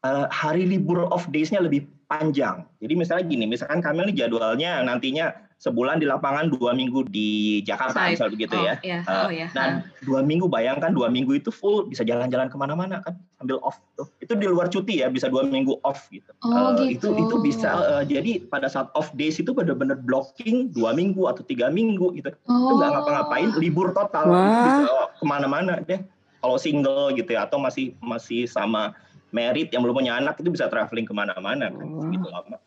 uh, 0.04 0.28
hari 0.28 0.68
libur 0.68 1.08
off 1.08 1.26
days-nya 1.32 1.64
lebih 1.64 1.88
panjang. 2.06 2.68
Jadi 2.84 2.94
misalnya 2.94 3.26
gini, 3.26 3.46
misalkan 3.50 3.82
kami 3.82 4.10
ini 4.10 4.14
jadwalnya 4.14 4.84
nantinya 4.86 5.34
sebulan 5.66 5.98
di 5.98 6.06
lapangan 6.06 6.54
dua 6.54 6.78
minggu 6.78 7.10
di 7.10 7.58
Jakarta 7.66 8.06
Side. 8.06 8.14
misal 8.14 8.28
begitu 8.30 8.54
oh, 8.54 8.70
ya. 8.70 8.76
Iya. 8.86 9.00
Uh, 9.02 9.14
oh, 9.26 9.30
iya. 9.34 9.48
Dan 9.50 9.82
dua 10.06 10.22
minggu 10.22 10.46
bayangkan 10.46 10.94
dua 10.94 11.10
minggu 11.10 11.42
itu 11.42 11.50
full 11.50 11.90
bisa 11.90 12.06
jalan-jalan 12.06 12.54
ke 12.54 12.58
mana-mana 12.62 13.02
kan 13.02 13.18
sambil 13.42 13.58
off 13.66 13.82
tuh. 13.98 14.06
Itu 14.22 14.38
di 14.38 14.46
luar 14.46 14.70
cuti 14.70 15.02
ya 15.02 15.10
bisa 15.10 15.26
dua 15.26 15.42
minggu 15.42 15.82
off 15.82 16.06
gitu. 16.14 16.30
Oh, 16.46 16.78
uh, 16.78 16.86
gitu. 16.86 17.18
Itu 17.18 17.26
itu 17.26 17.36
bisa 17.42 17.74
uh, 17.74 18.04
jadi 18.06 18.46
pada 18.46 18.70
saat 18.70 18.94
off 18.94 19.10
days 19.18 19.42
itu 19.42 19.50
benar-benar 19.58 19.98
blocking 20.06 20.70
dua 20.70 20.94
minggu 20.94 21.26
atau 21.26 21.42
tiga 21.42 21.74
minggu 21.74 22.14
gitu. 22.14 22.30
Oh. 22.46 22.70
Itu 22.70 22.74
nggak 22.78 22.92
ngapa-ngapain 23.02 23.50
libur 23.58 23.90
total 23.98 24.30
bisa 24.30 25.18
ke 25.18 25.26
mana-mana 25.26 25.82
deh. 25.82 25.98
Kalau 26.46 26.62
single 26.62 27.10
gitu 27.18 27.34
ya 27.34 27.50
atau 27.50 27.58
masih 27.58 27.98
masih 28.06 28.46
sama 28.46 28.94
merit 29.34 29.74
yang 29.74 29.82
belum 29.82 29.98
punya 29.98 30.14
anak 30.22 30.38
itu 30.38 30.54
bisa 30.54 30.70
traveling 30.70 31.10
ke 31.10 31.14
mana-mana 31.18 31.74
kan 31.74 31.90
oh. 31.90 32.06
gitu 32.14 32.30
lama. 32.30 32.62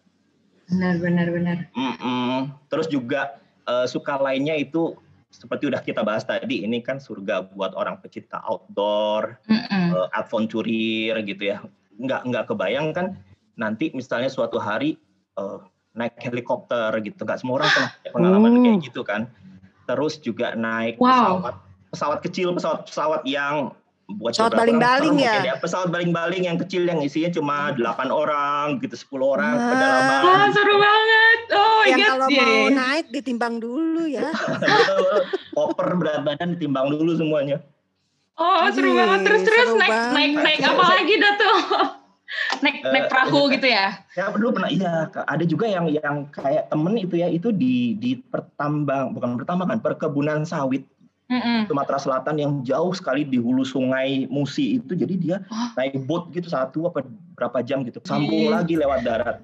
Benar, 0.68 0.94
benar, 1.00 1.26
benar. 1.32 1.58
Mm 1.72 1.94
-mm. 1.96 2.36
Terus 2.68 2.86
juga 2.92 3.40
uh, 3.64 3.88
suka 3.88 4.20
lainnya 4.20 4.52
itu 4.56 4.96
seperti 5.28 5.68
udah 5.68 5.84
kita 5.84 6.00
bahas 6.00 6.24
tadi, 6.24 6.64
ini 6.64 6.80
kan 6.80 6.96
surga 6.96 7.52
buat 7.52 7.76
orang 7.76 8.00
pecinta 8.00 8.40
outdoor, 8.44 9.36
mm 9.48 9.60
-mm. 9.64 9.86
uh, 9.96 10.08
adventurer 10.16 11.16
gitu 11.24 11.42
ya. 11.56 11.64
Nggak 11.96 12.28
nggak 12.28 12.44
kebayang 12.52 12.92
kan 12.92 13.16
nanti 13.58 13.90
misalnya 13.92 14.30
suatu 14.30 14.60
hari 14.60 14.96
uh, 15.40 15.60
naik 15.96 16.20
helikopter 16.20 16.94
gitu, 17.02 17.24
nggak 17.24 17.40
semua 17.42 17.64
orang 17.64 17.70
pernah 17.74 17.92
pengalaman 18.12 18.50
mm. 18.54 18.62
kayak 18.64 18.78
gitu 18.92 19.00
kan. 19.02 19.22
Terus 19.88 20.20
juga 20.20 20.52
naik 20.52 21.00
wow. 21.00 21.40
pesawat 21.40 21.54
pesawat 21.88 22.18
kecil, 22.20 22.52
pesawat-pesawat 22.52 23.24
yang 23.24 23.72
buat 24.08 24.32
pesawat 24.32 24.56
baling-baling 24.56 25.20
ya? 25.20 25.44
ya 25.44 25.54
pesawat 25.60 25.92
baling-baling 25.92 26.48
yang 26.48 26.56
kecil 26.56 26.88
yang 26.88 26.96
isinya 27.04 27.28
cuma 27.28 27.76
8 27.76 28.08
orang 28.08 28.80
gitu 28.80 28.96
10 28.96 29.20
orang 29.20 29.52
ah, 29.52 29.68
pedalaman. 29.68 30.20
Wah 30.24 30.46
seru 30.48 30.76
banget. 30.80 31.40
Oh 31.52 31.82
yang 31.84 32.00
kalau 32.00 32.26
yeah. 32.32 32.48
mau 32.48 32.64
naik 32.72 33.06
ditimbang 33.12 33.54
dulu 33.60 34.08
ya. 34.08 34.32
Koper 35.56 35.88
berat 36.00 36.24
badan 36.24 36.56
ditimbang 36.56 36.88
dulu 36.88 37.20
semuanya. 37.20 37.60
Oh 38.40 38.64
seru 38.72 38.96
banget. 38.96 39.28
Terus 39.28 39.42
terus 39.44 39.70
naik, 39.76 39.92
banget. 39.92 40.12
naik 40.16 40.32
naik 40.40 40.60
apa 40.64 40.84
lagi 40.96 41.14
dah 41.20 41.34
tuh? 41.36 41.58
Naik 42.60 42.84
uh, 42.84 42.92
naik 42.92 43.08
perahu 43.08 43.48
gitu 43.56 43.72
ya? 43.72 44.04
ya 44.12 44.28
dulu 44.36 44.60
pernah 44.60 44.68
iya 44.68 45.08
ada 45.08 45.44
juga 45.48 45.64
yang 45.64 45.88
yang 45.88 46.28
kayak 46.28 46.68
temen 46.68 47.00
itu 47.00 47.16
ya 47.16 47.24
itu 47.24 47.48
di 47.48 47.96
di 47.96 48.20
pertambang 48.20 49.16
bukan 49.16 49.40
pertambangan 49.40 49.80
perkebunan 49.80 50.44
sawit 50.44 50.84
Mm-mm. 51.28 51.68
Sumatera 51.68 52.00
Selatan 52.00 52.40
yang 52.40 52.52
jauh 52.64 52.96
sekali 52.96 53.20
di 53.20 53.36
hulu 53.36 53.60
sungai 53.60 54.24
Musi 54.32 54.80
itu 54.80 54.96
jadi 54.96 55.14
dia 55.20 55.36
oh. 55.52 55.68
naik 55.76 56.08
boat 56.08 56.32
gitu 56.32 56.48
satu 56.48 56.88
apa 56.88 57.04
berapa 57.36 57.60
jam 57.60 57.84
gitu 57.84 58.00
sambung 58.08 58.48
mm. 58.48 58.52
lagi 58.56 58.74
lewat 58.80 59.00
darat. 59.04 59.36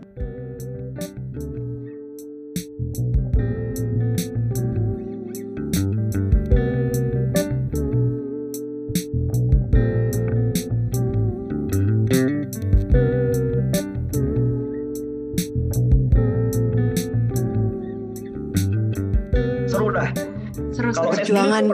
Perjuangan 21.24 21.64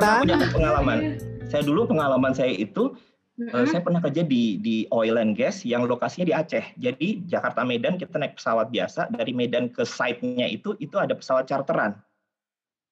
pengalaman. 0.54 0.98
Saya 1.50 1.62
dulu 1.66 1.90
pengalaman 1.90 2.30
saya 2.30 2.54
itu 2.54 2.94
mm-hmm. 3.42 3.66
saya 3.74 3.82
pernah 3.82 3.98
kerja 3.98 4.22
di 4.22 4.62
di 4.62 4.86
oil 4.94 5.18
and 5.18 5.34
gas 5.34 5.66
yang 5.66 5.84
lokasinya 5.90 6.26
di 6.30 6.34
Aceh. 6.34 6.64
Jadi 6.78 7.26
Jakarta 7.26 7.66
Medan 7.66 7.98
kita 7.98 8.14
naik 8.22 8.38
pesawat 8.38 8.70
biasa 8.70 9.10
dari 9.10 9.34
Medan 9.34 9.66
ke 9.74 9.82
site-nya 9.82 10.46
itu 10.46 10.78
itu 10.78 10.94
ada 10.94 11.18
pesawat 11.18 11.50
charteran. 11.50 11.98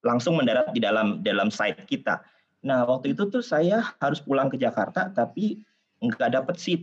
Langsung 0.03 0.39
mendarat 0.39 0.75
di 0.75 0.83
dalam 0.83 1.23
dalam 1.23 1.51
site 1.51 1.87
kita. 1.87 2.23
Nah, 2.67 2.83
waktu 2.83 3.15
itu 3.15 3.31
tuh 3.31 3.43
saya 3.43 3.87
harus 4.03 4.19
pulang 4.19 4.51
ke 4.51 4.59
Jakarta 4.59 5.15
tapi 5.15 5.63
nggak 6.03 6.35
dapet 6.35 6.59
seat 6.59 6.83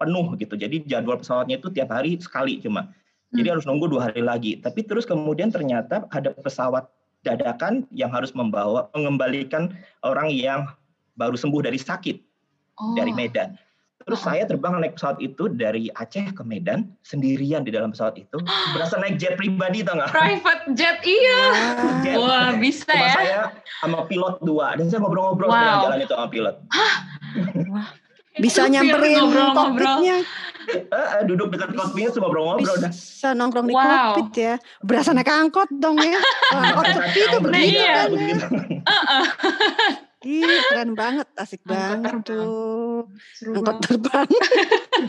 penuh 0.00 0.32
gitu. 0.40 0.56
Jadi 0.56 0.88
jadwal 0.88 1.20
pesawatnya 1.20 1.60
itu 1.60 1.68
tiap 1.68 1.92
hari 1.92 2.16
sekali 2.16 2.60
cuma. 2.64 2.88
Jadi 3.34 3.48
hmm. 3.50 3.54
harus 3.56 3.64
nunggu 3.68 3.86
dua 3.92 4.08
hari 4.08 4.24
lagi. 4.24 4.56
Tapi 4.64 4.80
terus 4.88 5.04
kemudian 5.04 5.52
ternyata 5.52 6.08
ada 6.08 6.32
pesawat 6.32 6.88
dadakan 7.24 7.88
yang 7.90 8.12
harus 8.12 8.36
membawa 8.36 8.92
mengembalikan 8.92 9.72
orang 10.04 10.28
yang 10.30 10.68
baru 11.16 11.34
sembuh 11.34 11.64
dari 11.64 11.80
sakit 11.80 12.16
oh. 12.78 12.94
dari 12.94 13.10
Medan. 13.10 13.56
Terus 14.04 14.20
oh. 14.20 14.24
saya 14.28 14.44
terbang 14.44 14.76
naik 14.76 15.00
pesawat 15.00 15.16
itu 15.24 15.48
dari 15.48 15.88
Aceh 15.96 16.36
ke 16.36 16.42
Medan 16.44 16.92
sendirian 17.00 17.64
di 17.64 17.72
dalam 17.72 17.96
pesawat 17.96 18.20
itu. 18.20 18.36
Berasa 18.76 19.00
naik 19.00 19.16
jet 19.16 19.40
pribadi 19.40 19.80
tau 19.80 19.96
nggak? 19.96 20.12
Private 20.12 20.64
jet 20.76 21.00
iya. 21.08 21.40
Jet. 22.04 22.16
Wah 22.20 22.52
bisa 22.60 22.92
Cuma 22.92 23.08
ya. 23.08 23.14
saya 23.16 23.40
sama 23.80 24.04
pilot 24.04 24.44
dua 24.44 24.76
dan 24.76 24.92
saya 24.92 25.00
ngobrol-ngobrol 25.00 25.48
wow. 25.48 25.88
jalan 25.88 26.04
itu 26.04 26.12
sama 26.12 26.28
pilot. 26.28 26.56
Hah? 26.68 26.94
Wah. 27.72 27.88
Bisa 28.34 28.66
nyamperin 28.66 29.30
kokpitnya. 29.30 30.26
Uh, 30.88 31.22
duduk 31.28 31.52
dekat 31.52 31.76
kokpitnya 31.76 32.10
cuma 32.16 32.26
ngobrol-ngobrol 32.30 32.76
dah. 32.80 32.92
Bisa 32.92 33.36
nongkrong 33.36 33.66
di 33.68 33.74
wow. 33.74 34.14
kokpit 34.16 34.30
ya. 34.36 34.54
Berasa 34.80 35.10
naik 35.12 35.30
angkot 35.30 35.68
dong 35.76 35.96
ya. 36.00 36.20
Sepi 36.96 37.20
itu 37.20 37.38
begitu 37.42 37.78
iya. 37.80 37.92
kan. 38.06 38.10
Iya 40.24 40.56
keren 40.72 40.92
banget, 40.96 41.28
asik 41.36 41.60
angkot 41.64 41.72
banget 41.72 42.12
terbang. 42.12 42.18
tuh. 42.26 43.00
Seru 43.36 43.50
angkot 43.60 43.78
terbang. 43.84 44.28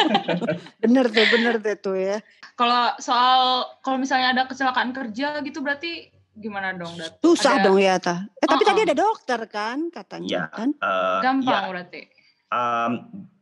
bener 0.83 1.05
tuh, 1.11 1.25
bener 1.31 1.53
tuh, 1.63 1.75
tuh 1.79 1.95
ya. 1.95 2.17
Kalau 2.55 2.95
soal, 2.99 3.67
kalau 3.83 3.97
misalnya 3.99 4.35
ada 4.35 4.43
kecelakaan 4.47 4.91
kerja 4.95 5.43
gitu 5.43 5.59
berarti 5.63 6.11
gimana 6.35 6.75
dong? 6.75 6.99
Dat? 6.99 7.19
Susah 7.23 7.59
ada... 7.59 7.71
dong 7.71 7.79
ya, 7.79 7.95
ta. 7.99 8.27
Eh, 8.43 8.47
tapi 8.47 8.63
uh 8.63 8.67
-uh. 8.67 8.69
tadi 8.75 8.79
ada 8.83 8.95
dokter 8.95 9.39
kan 9.47 9.87
katanya 9.87 10.27
ya, 10.27 10.43
kan? 10.51 10.69
Uh, 10.79 11.19
Gampang 11.23 11.63
ya. 11.63 11.71
berarti 11.71 12.01
um, 12.51 12.91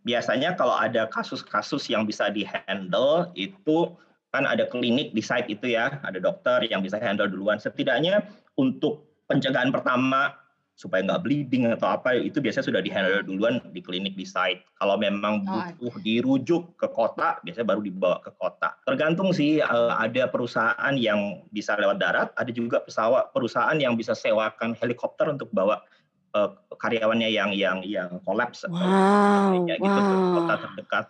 biasanya 0.04 0.56
kalau 0.56 0.76
ada 0.76 1.08
kasus-kasus 1.10 1.88
yang 1.92 2.04
bisa 2.08 2.30
dihandle 2.30 3.32
itu 3.36 3.92
kan 4.34 4.50
ada 4.50 4.66
klinik 4.66 5.14
di 5.14 5.22
site 5.22 5.48
itu 5.50 5.78
ya, 5.78 6.02
ada 6.02 6.18
dokter 6.18 6.66
yang 6.66 6.82
bisa 6.82 6.98
handle 6.98 7.30
duluan. 7.30 7.62
Setidaknya 7.62 8.26
untuk 8.58 9.06
pencegahan 9.30 9.70
pertama 9.70 10.34
supaya 10.74 11.06
nggak 11.06 11.22
bleeding 11.22 11.70
atau 11.70 11.86
apa 11.86 12.18
itu 12.18 12.42
biasanya 12.42 12.66
sudah 12.66 12.82
dihandle 12.82 13.22
duluan 13.30 13.62
di 13.72 13.80
klinik 13.80 14.18
di 14.18 14.26
site. 14.26 14.66
Kalau 14.82 14.98
memang 14.98 15.46
oh, 15.46 15.70
butuh 15.78 16.02
dirujuk 16.02 16.74
ke 16.82 16.90
kota, 16.90 17.38
biasanya 17.46 17.68
baru 17.70 17.82
dibawa 17.86 18.18
ke 18.26 18.34
kota. 18.42 18.74
Tergantung 18.82 19.30
sih 19.38 19.62
eh, 19.62 19.94
ada 19.94 20.26
perusahaan 20.26 20.94
yang 20.98 21.46
bisa 21.54 21.78
lewat 21.78 22.02
darat, 22.02 22.30
ada 22.34 22.50
juga 22.50 22.82
pesawat 22.82 23.30
perusahaan 23.32 23.78
yang 23.78 23.94
bisa 23.94 24.18
sewakan 24.18 24.74
helikopter 24.82 25.30
untuk 25.30 25.54
bawa 25.54 25.86
uh, 26.34 26.50
karyawannya 26.76 27.30
yang 27.30 27.54
yang 27.54 27.80
yang 27.86 28.10
kolaps 28.28 28.66
wow, 28.68 28.74
atau 28.74 29.66
gitu 29.66 29.82
wow. 29.82 30.10
ke 30.10 30.16
kota 30.38 30.56
terdekat. 30.68 31.06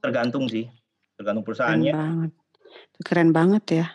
Tergantung 0.00 0.48
sih 0.48 0.64
tergantung 1.20 1.44
perusahaannya 1.44 1.92
keren 1.92 2.00
banget. 2.00 2.32
Keren 3.04 3.30
banget 3.34 3.64
ya 3.68 3.86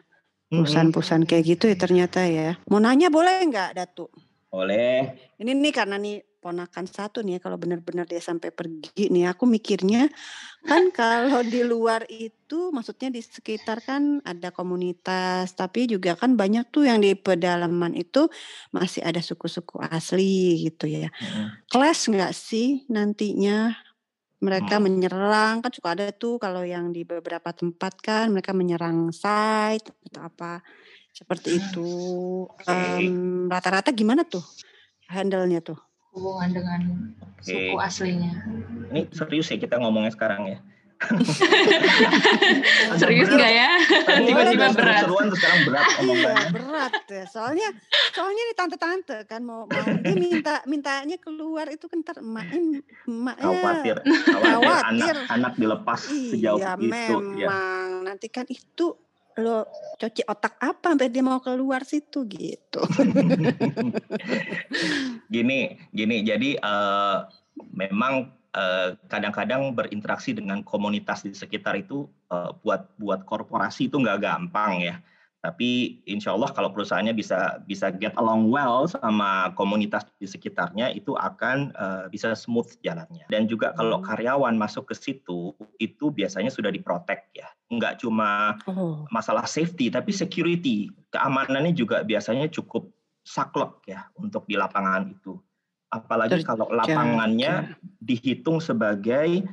perusahaan-perusahaan 0.45 1.25
kayak 1.25 1.43
gitu 1.57 1.65
ya 1.67 1.75
ternyata 1.75 2.21
ya. 2.23 2.55
Mau 2.69 2.79
nanya 2.79 3.09
boleh 3.09 3.43
nggak 3.49 3.75
Datu? 3.75 4.07
Boleh. 4.53 5.17
Ini 5.41 5.51
nih 5.51 5.73
karena 5.73 5.99
nih 5.99 6.21
ponakan 6.45 6.85
satu 6.85 7.25
nih 7.25 7.37
ya 7.37 7.39
kalau 7.41 7.57
benar-benar 7.57 8.05
dia 8.05 8.21
sampai 8.21 8.53
pergi 8.53 9.09
nih 9.09 9.33
aku 9.33 9.49
mikirnya 9.49 10.05
kan 10.61 10.93
kalau 11.01 11.41
di 11.41 11.65
luar 11.65 12.05
itu 12.05 12.69
maksudnya 12.69 13.09
di 13.09 13.25
sekitar 13.25 13.81
kan 13.81 14.21
ada 14.21 14.53
komunitas 14.53 15.57
tapi 15.57 15.89
juga 15.89 16.13
kan 16.13 16.37
banyak 16.37 16.69
tuh 16.69 16.85
yang 16.85 17.01
di 17.01 17.17
pedalaman 17.17 17.97
itu 17.97 18.29
masih 18.69 19.01
ada 19.01 19.25
suku-suku 19.25 19.81
asli 19.89 20.69
gitu 20.69 20.85
ya. 20.85 21.09
Hmm. 21.17 21.57
Kelas 21.65 22.05
nggak 22.13 22.33
sih 22.37 22.85
nantinya 22.93 23.73
mereka 24.37 24.77
hmm. 24.77 24.83
menyerang 24.85 25.55
kan 25.65 25.71
suka 25.73 25.97
ada 25.97 26.13
tuh 26.13 26.37
kalau 26.37 26.61
yang 26.61 26.93
di 26.93 27.01
beberapa 27.01 27.49
tempat 27.57 27.97
kan 28.05 28.29
mereka 28.29 28.53
menyerang 28.53 29.09
site 29.09 29.89
atau 30.13 30.21
apa 30.29 30.61
seperti 31.09 31.57
itu. 31.57 31.89
Um, 32.69 33.49
rata-rata 33.49 33.89
gimana 33.89 34.21
tuh 34.21 34.45
handle-nya 35.09 35.65
tuh? 35.65 35.79
Hubungan 36.15 36.49
dengan 36.55 36.81
suku 37.43 37.77
aslinya. 37.77 38.31
Ini 38.89 39.11
serius 39.11 39.51
ya 39.51 39.59
kita 39.59 39.77
ngomongnya 39.77 40.15
sekarang 40.15 40.47
ya. 40.47 40.59
serius 43.01 43.27
nggak 43.27 43.51
ya? 43.51 43.71
Tiba-tiba 44.23 44.71
berat. 44.71 45.03
Seruan 45.03 45.27
terus 45.27 45.39
sekarang 45.43 45.59
berat 45.67 45.85
Iya, 45.99 46.33
berat 46.55 46.93
ya. 47.11 47.23
Soalnya 47.27 47.67
soalnya 48.15 48.41
nih 48.47 48.55
tante-tante 48.55 49.17
kan 49.27 49.43
mau 49.43 49.67
mau 49.67 49.85
dia 50.01 50.15
minta 50.15 50.63
mintanya 50.63 51.19
keluar 51.19 51.67
itu 51.67 51.91
kan 51.91 51.99
ntar 51.99 52.23
emak 52.23 52.47
emak 52.55 53.35
khawatir, 53.43 53.97
khawatir, 54.07 54.85
anak 54.87 55.15
anak 55.27 55.53
dilepas 55.59 56.01
iya, 56.09 56.31
sejauh 56.31 56.59
itu. 56.63 56.87
Memang 56.87 57.25
ya. 57.35 57.47
nanti 58.07 58.31
kan 58.31 58.47
itu 58.47 58.95
lo 59.35 59.67
cuci 59.99 60.23
otak 60.23 60.55
apa 60.63 60.95
sampai 60.95 61.11
dia 61.11 61.19
mau 61.19 61.43
keluar 61.43 61.83
situ 61.83 62.23
gitu. 62.23 62.81
gini, 65.33 65.75
gini. 65.91 66.23
Jadi 66.23 66.55
uh, 66.55 67.27
memang 67.75 68.31
eh, 68.55 68.95
kadang-kadang 69.11 69.75
berinteraksi 69.75 70.31
dengan 70.31 70.63
komunitas 70.63 71.27
di 71.27 71.35
sekitar 71.35 71.75
itu 71.75 72.07
uh, 72.31 72.55
buat 72.63 72.87
buat 72.95 73.27
korporasi 73.27 73.91
itu 73.91 73.99
nggak 73.99 74.23
gampang 74.23 74.83
ya. 74.83 74.95
Tapi 75.45 76.01
insya 76.09 76.33
Allah 76.33 76.49
kalau 76.49 76.73
perusahaannya 76.73 77.13
bisa 77.13 77.61
bisa 77.69 77.93
get 77.93 78.17
along 78.17 78.49
well 78.49 78.89
sama 78.89 79.53
komunitas 79.53 80.01
di 80.17 80.25
sekitarnya 80.25 80.89
itu 80.89 81.13
akan 81.13 81.69
uh, 81.77 82.09
bisa 82.09 82.33
smooth 82.33 82.65
jalannya. 82.81 83.29
Dan 83.29 83.45
juga 83.45 83.77
kalau 83.77 84.01
hmm. 84.01 84.09
karyawan 84.09 84.57
masuk 84.57 84.89
ke 84.89 84.97
situ 84.97 85.53
itu 85.77 86.09
biasanya 86.09 86.49
sudah 86.49 86.73
diprotek 86.73 87.29
ya. 87.37 87.45
Enggak 87.69 88.01
cuma 88.01 88.57
oh. 88.65 89.05
masalah 89.13 89.45
safety 89.45 89.93
tapi 89.93 90.09
security, 90.09 90.89
keamanannya 91.13 91.77
juga 91.77 92.01
biasanya 92.01 92.49
cukup 92.49 92.89
saklek 93.21 93.85
ya 93.85 94.09
untuk 94.17 94.49
di 94.49 94.57
lapangan 94.57 95.13
itu. 95.13 95.37
Apalagi 95.93 96.41
kalau 96.41 96.65
lapangannya 96.73 97.77
dihitung 98.01 98.57
sebagai 98.57 99.45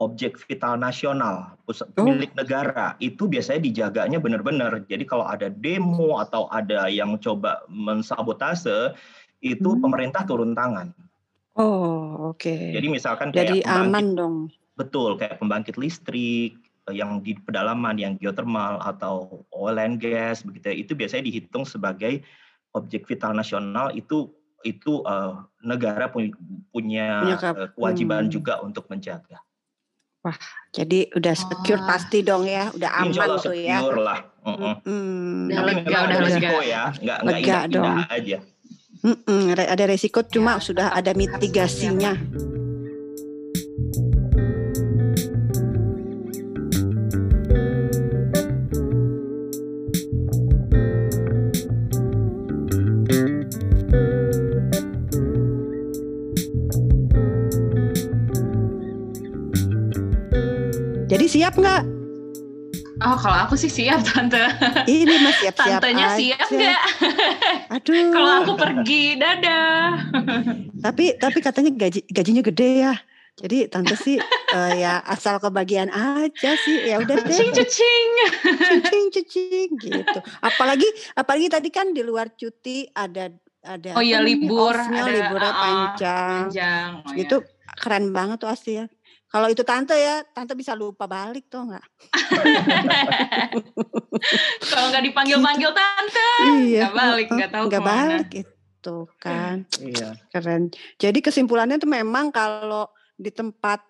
objek 0.00 0.40
vital 0.48 0.80
nasional 0.80 1.60
oh. 1.68 1.76
milik 2.00 2.32
negara 2.32 2.96
itu 3.04 3.28
biasanya 3.28 3.68
dijaganya 3.68 4.18
benar-benar. 4.18 4.82
Jadi 4.88 5.04
kalau 5.04 5.28
ada 5.28 5.52
demo 5.52 6.16
atau 6.18 6.48
ada 6.48 6.88
yang 6.88 7.20
coba 7.20 7.60
mensabotase 7.68 8.96
itu 9.44 9.68
hmm. 9.76 9.80
pemerintah 9.84 10.24
turun 10.24 10.56
tangan. 10.56 10.96
Oh, 11.60 12.32
oke. 12.32 12.40
Okay. 12.40 12.72
Jadi 12.72 12.86
misalkan 12.88 13.28
kayak 13.28 13.60
Jadi 13.60 13.68
aman 13.68 14.16
dong. 14.16 14.36
Betul, 14.80 15.20
kayak 15.20 15.36
pembangkit 15.36 15.76
listrik 15.76 16.56
eh, 16.88 16.94
yang 16.96 17.20
di 17.20 17.36
pedalaman 17.36 18.00
yang 18.00 18.16
geothermal 18.16 18.80
atau 18.80 19.44
oil 19.52 19.76
and 19.76 20.00
gas 20.00 20.40
begitu 20.40 20.72
ya, 20.72 20.76
itu 20.80 20.92
biasanya 20.96 21.28
dihitung 21.28 21.68
sebagai 21.68 22.24
objek 22.72 23.04
vital 23.04 23.36
nasional 23.36 23.92
itu 23.92 24.32
itu 24.60 25.00
uh, 25.08 25.40
negara 25.64 26.12
punya, 26.12 26.36
punya 26.68 27.08
uh, 27.40 27.68
kewajiban 27.72 28.28
hmm. 28.28 28.32
juga 28.32 28.60
untuk 28.60 28.88
menjaga. 28.92 29.40
Wah, 30.20 30.36
jadi 30.68 31.08
udah 31.16 31.32
secure 31.32 31.80
oh. 31.80 31.86
pasti 31.88 32.20
dong 32.20 32.44
ya, 32.44 32.68
udah 32.76 32.90
aman 33.00 33.08
Insya 33.08 33.22
Allah 33.24 33.40
tuh 33.40 33.56
ya. 33.56 33.78
secure 33.80 34.00
lah. 34.04 34.18
Mm 34.40 34.56
-mm. 34.56 34.74
Hmm. 34.84 35.44
Tapi 35.48 35.70
lega, 35.72 35.96
ada 35.96 36.16
resiko 36.20 36.58
ya, 36.60 36.82
nggak 36.92 37.18
nggak 37.24 37.38
indah, 37.40 37.62
dong. 37.72 37.96
aja. 38.08 38.38
Mm 39.00 39.16
-mm, 39.24 39.42
ada 39.56 39.84
resiko 39.88 40.20
cuma 40.28 40.52
ya, 40.56 40.64
sudah 40.64 40.86
ada 40.92 41.16
mitigasinya. 41.16 42.12
Jadi 42.20 42.59
siap 61.40 61.56
nggak? 61.56 61.82
Oh, 63.00 63.16
kalau 63.16 63.48
aku 63.48 63.56
sih 63.56 63.72
siap 63.72 64.04
tante. 64.04 64.44
Ini 64.84 65.24
mas 65.24 65.40
siap-siap 65.40 65.80
Tantenya 65.80 66.12
aja. 66.12 66.20
siap 66.20 66.48
nggak? 66.52 66.80
Aduh. 67.80 68.12
kalau 68.20 68.32
aku 68.44 68.52
pergi, 68.60 69.16
dadah. 69.16 70.04
tapi 70.84 71.16
tapi 71.16 71.38
katanya 71.40 71.72
gaji 71.72 72.04
gajinya 72.12 72.44
gede 72.44 72.70
ya. 72.84 72.92
Jadi 73.40 73.72
tante 73.72 73.96
sih 73.96 74.20
uh, 74.20 74.72
ya 74.84 75.00
asal 75.08 75.40
kebagian 75.40 75.88
aja 75.88 76.60
sih. 76.60 76.92
Ya 76.92 77.00
udah 77.00 77.16
deh. 77.24 77.32
Cing 77.32 77.56
cing. 77.56 78.10
Cing 78.92 79.08
cing 79.24 79.70
gitu. 79.80 80.20
Apalagi 80.44 80.92
apalagi 81.16 81.48
tadi 81.48 81.72
kan 81.72 81.96
di 81.96 82.04
luar 82.04 82.36
cuti 82.36 82.84
ada 82.92 83.32
ada 83.64 83.96
Oh 83.96 84.04
iya 84.04 84.20
libur, 84.20 84.76
ada 84.76 85.08
liburnya 85.08 85.52
uh, 85.52 85.56
panjang. 85.56 86.36
panjang. 86.52 86.90
Oh, 87.00 87.16
itu 87.16 87.36
ya. 87.40 87.72
keren 87.80 88.12
banget 88.12 88.44
tuh 88.44 88.52
asli 88.52 88.76
ya. 88.76 88.92
Kalau 89.30 89.46
itu 89.46 89.62
tante 89.62 89.94
ya, 89.94 90.26
tante 90.34 90.58
bisa 90.58 90.74
lupa 90.74 91.06
balik 91.06 91.46
tuh 91.46 91.70
nggak? 91.70 91.86
Kalau 94.74 94.90
nggak 94.90 95.06
dipanggil-panggil 95.06 95.70
tante, 95.70 96.30
iya. 96.66 96.90
nggak 96.90 96.96
balik, 96.98 97.28
nggak 97.30 97.50
tahu 97.54 97.64
nggak 97.70 97.86
balik 97.86 98.28
itu 98.34 98.96
kan. 99.22 99.62
Iya. 99.78 100.18
Keren. 100.34 100.74
Jadi 100.98 101.22
kesimpulannya 101.22 101.78
tuh 101.78 101.86
memang 101.86 102.34
kalau 102.34 102.90
di 103.14 103.30
tempat 103.30 103.86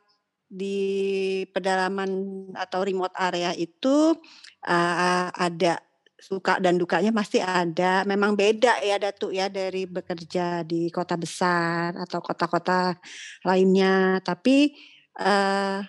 di 0.50 1.46
pedalaman 1.54 2.10
atau 2.58 2.82
remote 2.82 3.14
area 3.14 3.54
itu 3.54 4.18
uh, 4.66 5.26
ada 5.30 5.78
suka 6.20 6.60
dan 6.60 6.76
dukanya 6.76 7.14
pasti 7.14 7.40
ada. 7.40 8.04
Memang 8.04 8.36
beda 8.36 8.82
ya 8.84 9.00
Datu 9.00 9.32
ya 9.32 9.48
dari 9.48 9.88
bekerja 9.88 10.68
di 10.68 10.92
kota 10.92 11.16
besar 11.16 11.96
atau 11.96 12.20
kota-kota 12.20 12.98
lainnya. 13.46 14.20
Tapi 14.20 14.74
uh, 15.18 15.82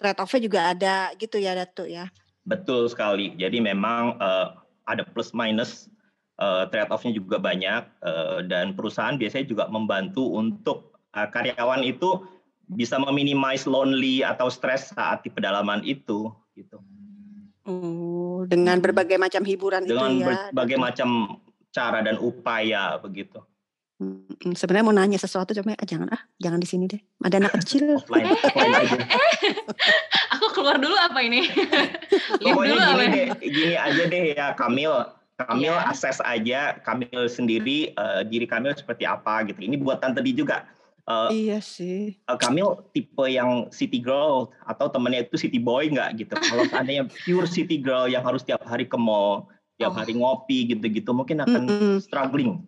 trade 0.00 0.20
off-nya 0.20 0.40
juga 0.42 0.60
ada 0.72 1.12
gitu 1.16 1.36
ya 1.38 1.52
Datu 1.54 1.86
ya. 1.86 2.10
Betul 2.46 2.86
sekali. 2.90 3.34
Jadi 3.38 3.58
memang 3.58 4.18
uh, 4.18 4.58
ada 4.86 5.02
plus 5.02 5.34
minus 5.34 5.90
uh, 6.38 6.66
trade 6.70 6.90
off-nya 6.90 7.12
juga 7.14 7.38
banyak 7.38 7.82
uh, 8.02 8.38
dan 8.46 8.74
perusahaan 8.74 9.18
biasanya 9.18 9.46
juga 9.46 9.64
membantu 9.66 10.26
untuk 10.34 10.96
uh, 11.14 11.26
karyawan 11.30 11.82
itu 11.82 12.22
bisa 12.74 12.98
meminimize 12.98 13.66
lonely 13.66 14.26
atau 14.26 14.50
stres 14.50 14.90
saat 14.90 15.22
di 15.22 15.30
pedalaman 15.30 15.86
itu 15.86 16.34
gitu. 16.58 16.82
Oh, 17.66 18.46
dengan 18.46 18.78
berbagai 18.78 19.18
macam 19.18 19.42
hiburan 19.42 19.82
dengan 19.82 20.14
itu 20.14 20.22
ya. 20.22 20.26
Dengan 20.26 20.54
berbagai 20.54 20.78
macam 20.78 21.08
cara 21.74 21.98
dan 22.02 22.16
upaya 22.22 22.98
begitu. 23.02 23.42
Hmm, 23.96 24.52
sebenarnya 24.52 24.84
mau 24.84 24.92
nanya 24.92 25.16
sesuatu 25.16 25.56
cuma 25.56 25.72
ah, 25.72 25.88
jangan 25.88 26.12
ah 26.12 26.20
jangan 26.36 26.60
di 26.60 26.68
sini 26.68 26.84
deh. 26.84 27.00
Ada 27.24 27.40
anak 27.40 27.56
kecil. 27.64 27.96
Offline, 28.00 28.28
offline 28.28 28.74
aja. 28.76 28.98
aku 30.36 30.46
keluar 30.52 30.76
dulu 30.76 30.92
apa 31.00 31.16
ini? 31.24 31.48
Pokoknya 32.44 32.76
gini 32.76 32.84
apa 32.84 33.04
deh 33.08 33.26
gini 33.40 33.74
aja 33.80 34.02
deh 34.04 34.22
ya 34.36 34.46
Kamil. 34.52 34.92
Kamil 35.36 35.72
yeah. 35.72 35.88
akses 35.88 36.20
aja 36.24 36.80
Kamil 36.84 37.28
sendiri 37.28 37.96
uh, 37.96 38.20
diri 38.20 38.44
Kamil 38.44 38.76
seperti 38.76 39.08
apa 39.08 39.48
gitu. 39.48 39.64
Ini 39.64 39.80
buat 39.80 40.04
tante 40.04 40.20
di 40.20 40.36
juga. 40.36 40.68
Uh, 41.08 41.32
iya 41.32 41.64
sih. 41.64 42.20
uh, 42.28 42.36
Kamil 42.36 42.76
tipe 42.92 43.24
yang 43.32 43.72
city 43.72 44.02
girl 44.04 44.52
atau 44.68 44.92
temennya 44.92 45.24
itu 45.24 45.40
city 45.40 45.56
boy 45.56 45.88
nggak 45.88 46.20
gitu? 46.20 46.36
Kalau 46.36 46.68
seandainya 46.72 47.08
pure 47.24 47.48
city 47.48 47.80
girl 47.80 48.12
yang 48.12 48.20
harus 48.20 48.44
tiap 48.44 48.60
hari 48.68 48.84
ke 48.84 49.00
mall 49.00 49.48
tiap 49.76 49.92
oh. 49.92 49.96
hari 49.96 50.16
ngopi 50.16 50.72
gitu-gitu 50.72 51.12
mungkin 51.12 51.44
akan 51.44 51.62
mm 51.68 51.76
-mm. 51.76 51.96
struggling 52.00 52.64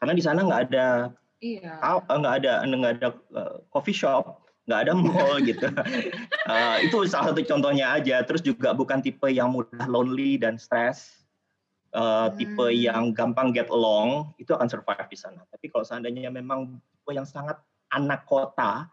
karena 0.00 0.12
di 0.12 0.22
sana 0.22 0.44
nggak 0.44 0.62
ada 0.72 1.10
iya. 1.40 1.76
Eh, 1.80 2.18
nggak 2.18 2.34
ada 2.44 2.52
nggak 2.64 2.92
ada 3.00 3.08
uh, 3.36 3.56
coffee 3.72 3.96
shop 3.96 4.46
nggak 4.66 4.80
ada 4.86 4.92
mall 4.98 5.38
gitu. 5.48 5.70
Uh, 6.50 6.76
itu 6.82 7.06
salah 7.06 7.32
satu 7.32 7.42
contohnya 7.46 7.94
aja. 7.94 8.20
Terus 8.26 8.42
juga 8.42 8.74
bukan 8.74 8.98
tipe 8.98 9.30
yang 9.30 9.54
mudah 9.54 9.86
lonely 9.86 10.36
dan 10.36 10.58
stress. 10.58 11.22
Uh, 11.94 12.28
hmm. 12.28 12.36
tipe 12.36 12.66
yang 12.76 13.14
gampang 13.14 13.54
get 13.54 13.70
along 13.72 14.34
itu 14.36 14.52
akan 14.52 14.68
survive 14.68 15.06
di 15.08 15.16
sana. 15.16 15.40
Tapi 15.48 15.70
kalau 15.70 15.86
seandainya 15.86 16.28
memang 16.34 16.82
tipe 16.92 17.10
yang 17.14 17.24
sangat 17.24 17.56
anak 17.94 18.26
kota 18.26 18.90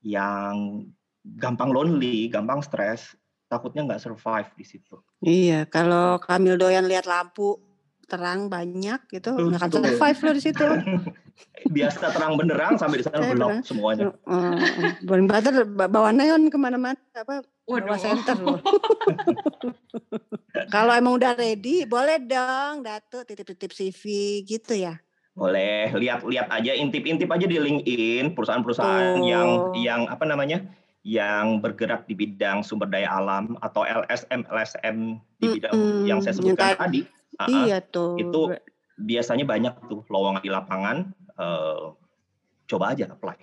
yang 0.00 0.88
gampang 1.40 1.72
lonely 1.72 2.28
gampang 2.28 2.60
stress 2.60 3.16
takutnya 3.48 3.84
nggak 3.86 4.02
survive 4.02 4.48
di 4.56 4.64
situ. 4.64 4.96
Iya 5.20 5.68
kalau 5.68 6.18
Kamil 6.18 6.56
doyan 6.56 6.88
lihat 6.88 7.04
lampu 7.04 7.60
terang 8.04 8.52
banyak 8.52 9.00
gitu. 9.10 9.34
Nggak 9.34 9.60
akan 9.60 9.70
survive 9.72 10.20
lo 10.22 10.30
di 10.36 10.42
situ. 10.42 10.66
Biasa 11.76 12.14
terang 12.14 12.38
benerang 12.38 12.78
sampai 12.78 13.02
di 13.02 13.04
sana 13.04 13.26
belok 13.26 13.66
semuanya. 13.66 14.14
Uh, 14.28 14.54
Butter 15.02 15.66
bawa 15.66 16.14
neon 16.14 16.46
ke 16.52 16.56
mana-mana 16.60 17.00
apa 17.16 17.42
bawa 17.64 17.96
center 17.96 18.36
loh 18.44 18.60
kalau 20.74 20.92
emang 20.92 21.16
udah 21.16 21.32
ready 21.32 21.88
boleh 21.88 22.20
dong 22.20 22.84
Datu 22.84 23.24
titip-titip 23.24 23.72
CV 23.72 24.02
gitu 24.44 24.76
ya. 24.76 25.00
Boleh. 25.34 25.90
Lihat-lihat 25.90 26.46
aja 26.46 26.72
intip-intip 26.78 27.26
aja 27.26 27.46
di 27.50 27.58
LinkedIn 27.58 28.38
perusahaan-perusahaan 28.38 29.18
oh. 29.18 29.26
yang 29.26 29.48
yang 29.74 30.00
apa 30.06 30.22
namanya 30.22 30.62
yang 31.04 31.60
bergerak 31.60 32.08
di 32.08 32.16
bidang 32.16 32.64
sumber 32.64 32.88
daya 32.88 33.12
alam 33.12 33.60
atau 33.60 33.84
LSM 33.84 34.46
LSM 34.48 34.96
di 35.36 35.46
bidang 35.60 35.74
mm 35.76 35.84
-hmm. 35.84 36.04
yang 36.08 36.18
saya 36.24 36.32
sebutkan 36.38 36.78
tadi 36.80 37.04
Uh, 37.04 37.13
iya 37.50 37.78
tuh. 37.82 38.18
Itu 38.18 38.54
biasanya 38.98 39.44
banyak 39.44 39.74
tuh 39.90 40.06
lowongan 40.06 40.42
di 40.42 40.50
lapangan. 40.50 41.10
Uh, 41.34 41.94
coba 42.70 42.94
aja 42.94 43.10
apply. 43.10 43.38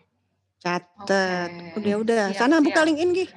Catet. 0.61 1.49
Okay. 1.75 1.77
Udah 1.79 1.95
udah. 2.01 2.23
Siap, 2.31 2.39
Sana 2.39 2.61
siap. 2.61 2.65
buka 2.69 2.81
LinkedIn 2.85 3.11
Gih. 3.17 3.29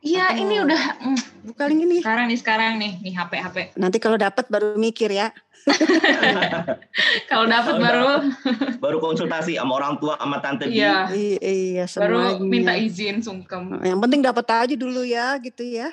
Iya, 0.00 0.32
ini 0.32 0.64
udah 0.64 0.82
mm, 0.96 1.20
buka 1.52 1.68
link 1.68 1.84
ini. 1.84 2.00
Sekarang 2.00 2.24
nih, 2.32 2.38
sekarang 2.40 2.72
nih, 2.80 2.92
nih 3.04 3.12
HP 3.12 3.32
HP. 3.36 3.56
Nanti 3.76 4.00
kalau 4.00 4.16
dapat 4.16 4.48
baru 4.48 4.72
mikir 4.80 5.12
ya. 5.12 5.28
kalau 7.30 7.44
dapat 7.44 7.76
baru 7.76 8.32
baru 8.80 8.96
konsultasi 8.96 9.60
sama 9.60 9.76
orang 9.76 10.00
tua 10.00 10.16
sama 10.16 10.40
tante 10.40 10.72
Iya. 10.72 11.12
Iya, 11.12 11.84
semuanya. 11.84 12.00
Baru 12.00 12.20
minta 12.40 12.72
izin 12.80 13.20
sungkem. 13.20 13.76
Yang 13.84 14.00
penting 14.00 14.20
dapat 14.24 14.46
aja 14.48 14.72
dulu 14.72 15.04
ya, 15.04 15.36
gitu 15.44 15.68
ya. 15.68 15.92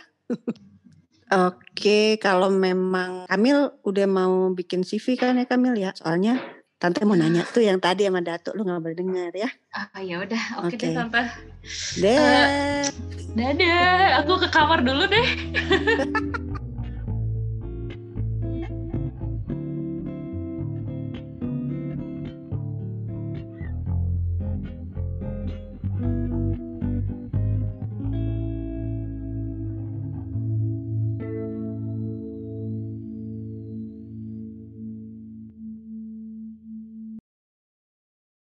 Oke, 1.27 2.15
kalau 2.23 2.47
memang 2.47 3.27
Kamil 3.27 3.75
udah 3.83 4.07
mau 4.07 4.47
bikin 4.55 4.87
CV 4.87 5.19
kan 5.19 5.35
ya 5.35 5.43
Kamil 5.43 5.75
ya? 5.75 5.91
Soalnya 5.91 6.39
Tante 6.79 7.03
mau 7.03 7.19
nanya 7.19 7.43
tuh 7.43 7.67
yang 7.67 7.83
tadi 7.83 8.07
sama 8.07 8.23
Datuk 8.23 8.55
lu 8.55 8.63
nggak 8.63 8.79
boleh 8.79 8.95
dengar 8.95 9.31
ya? 9.35 9.49
Ah 9.75 9.99
ya 9.99 10.23
udah, 10.23 10.63
oke 10.63 10.71
okay. 10.71 10.79
deh 10.79 10.95
Tante. 10.95 11.23
Deh. 11.99 12.15
Uh, 12.15 12.85
dadah, 13.35 14.23
aku 14.23 14.33
ke 14.45 14.47
kamar 14.55 14.79
dulu 14.87 15.03
deh. 15.09 15.27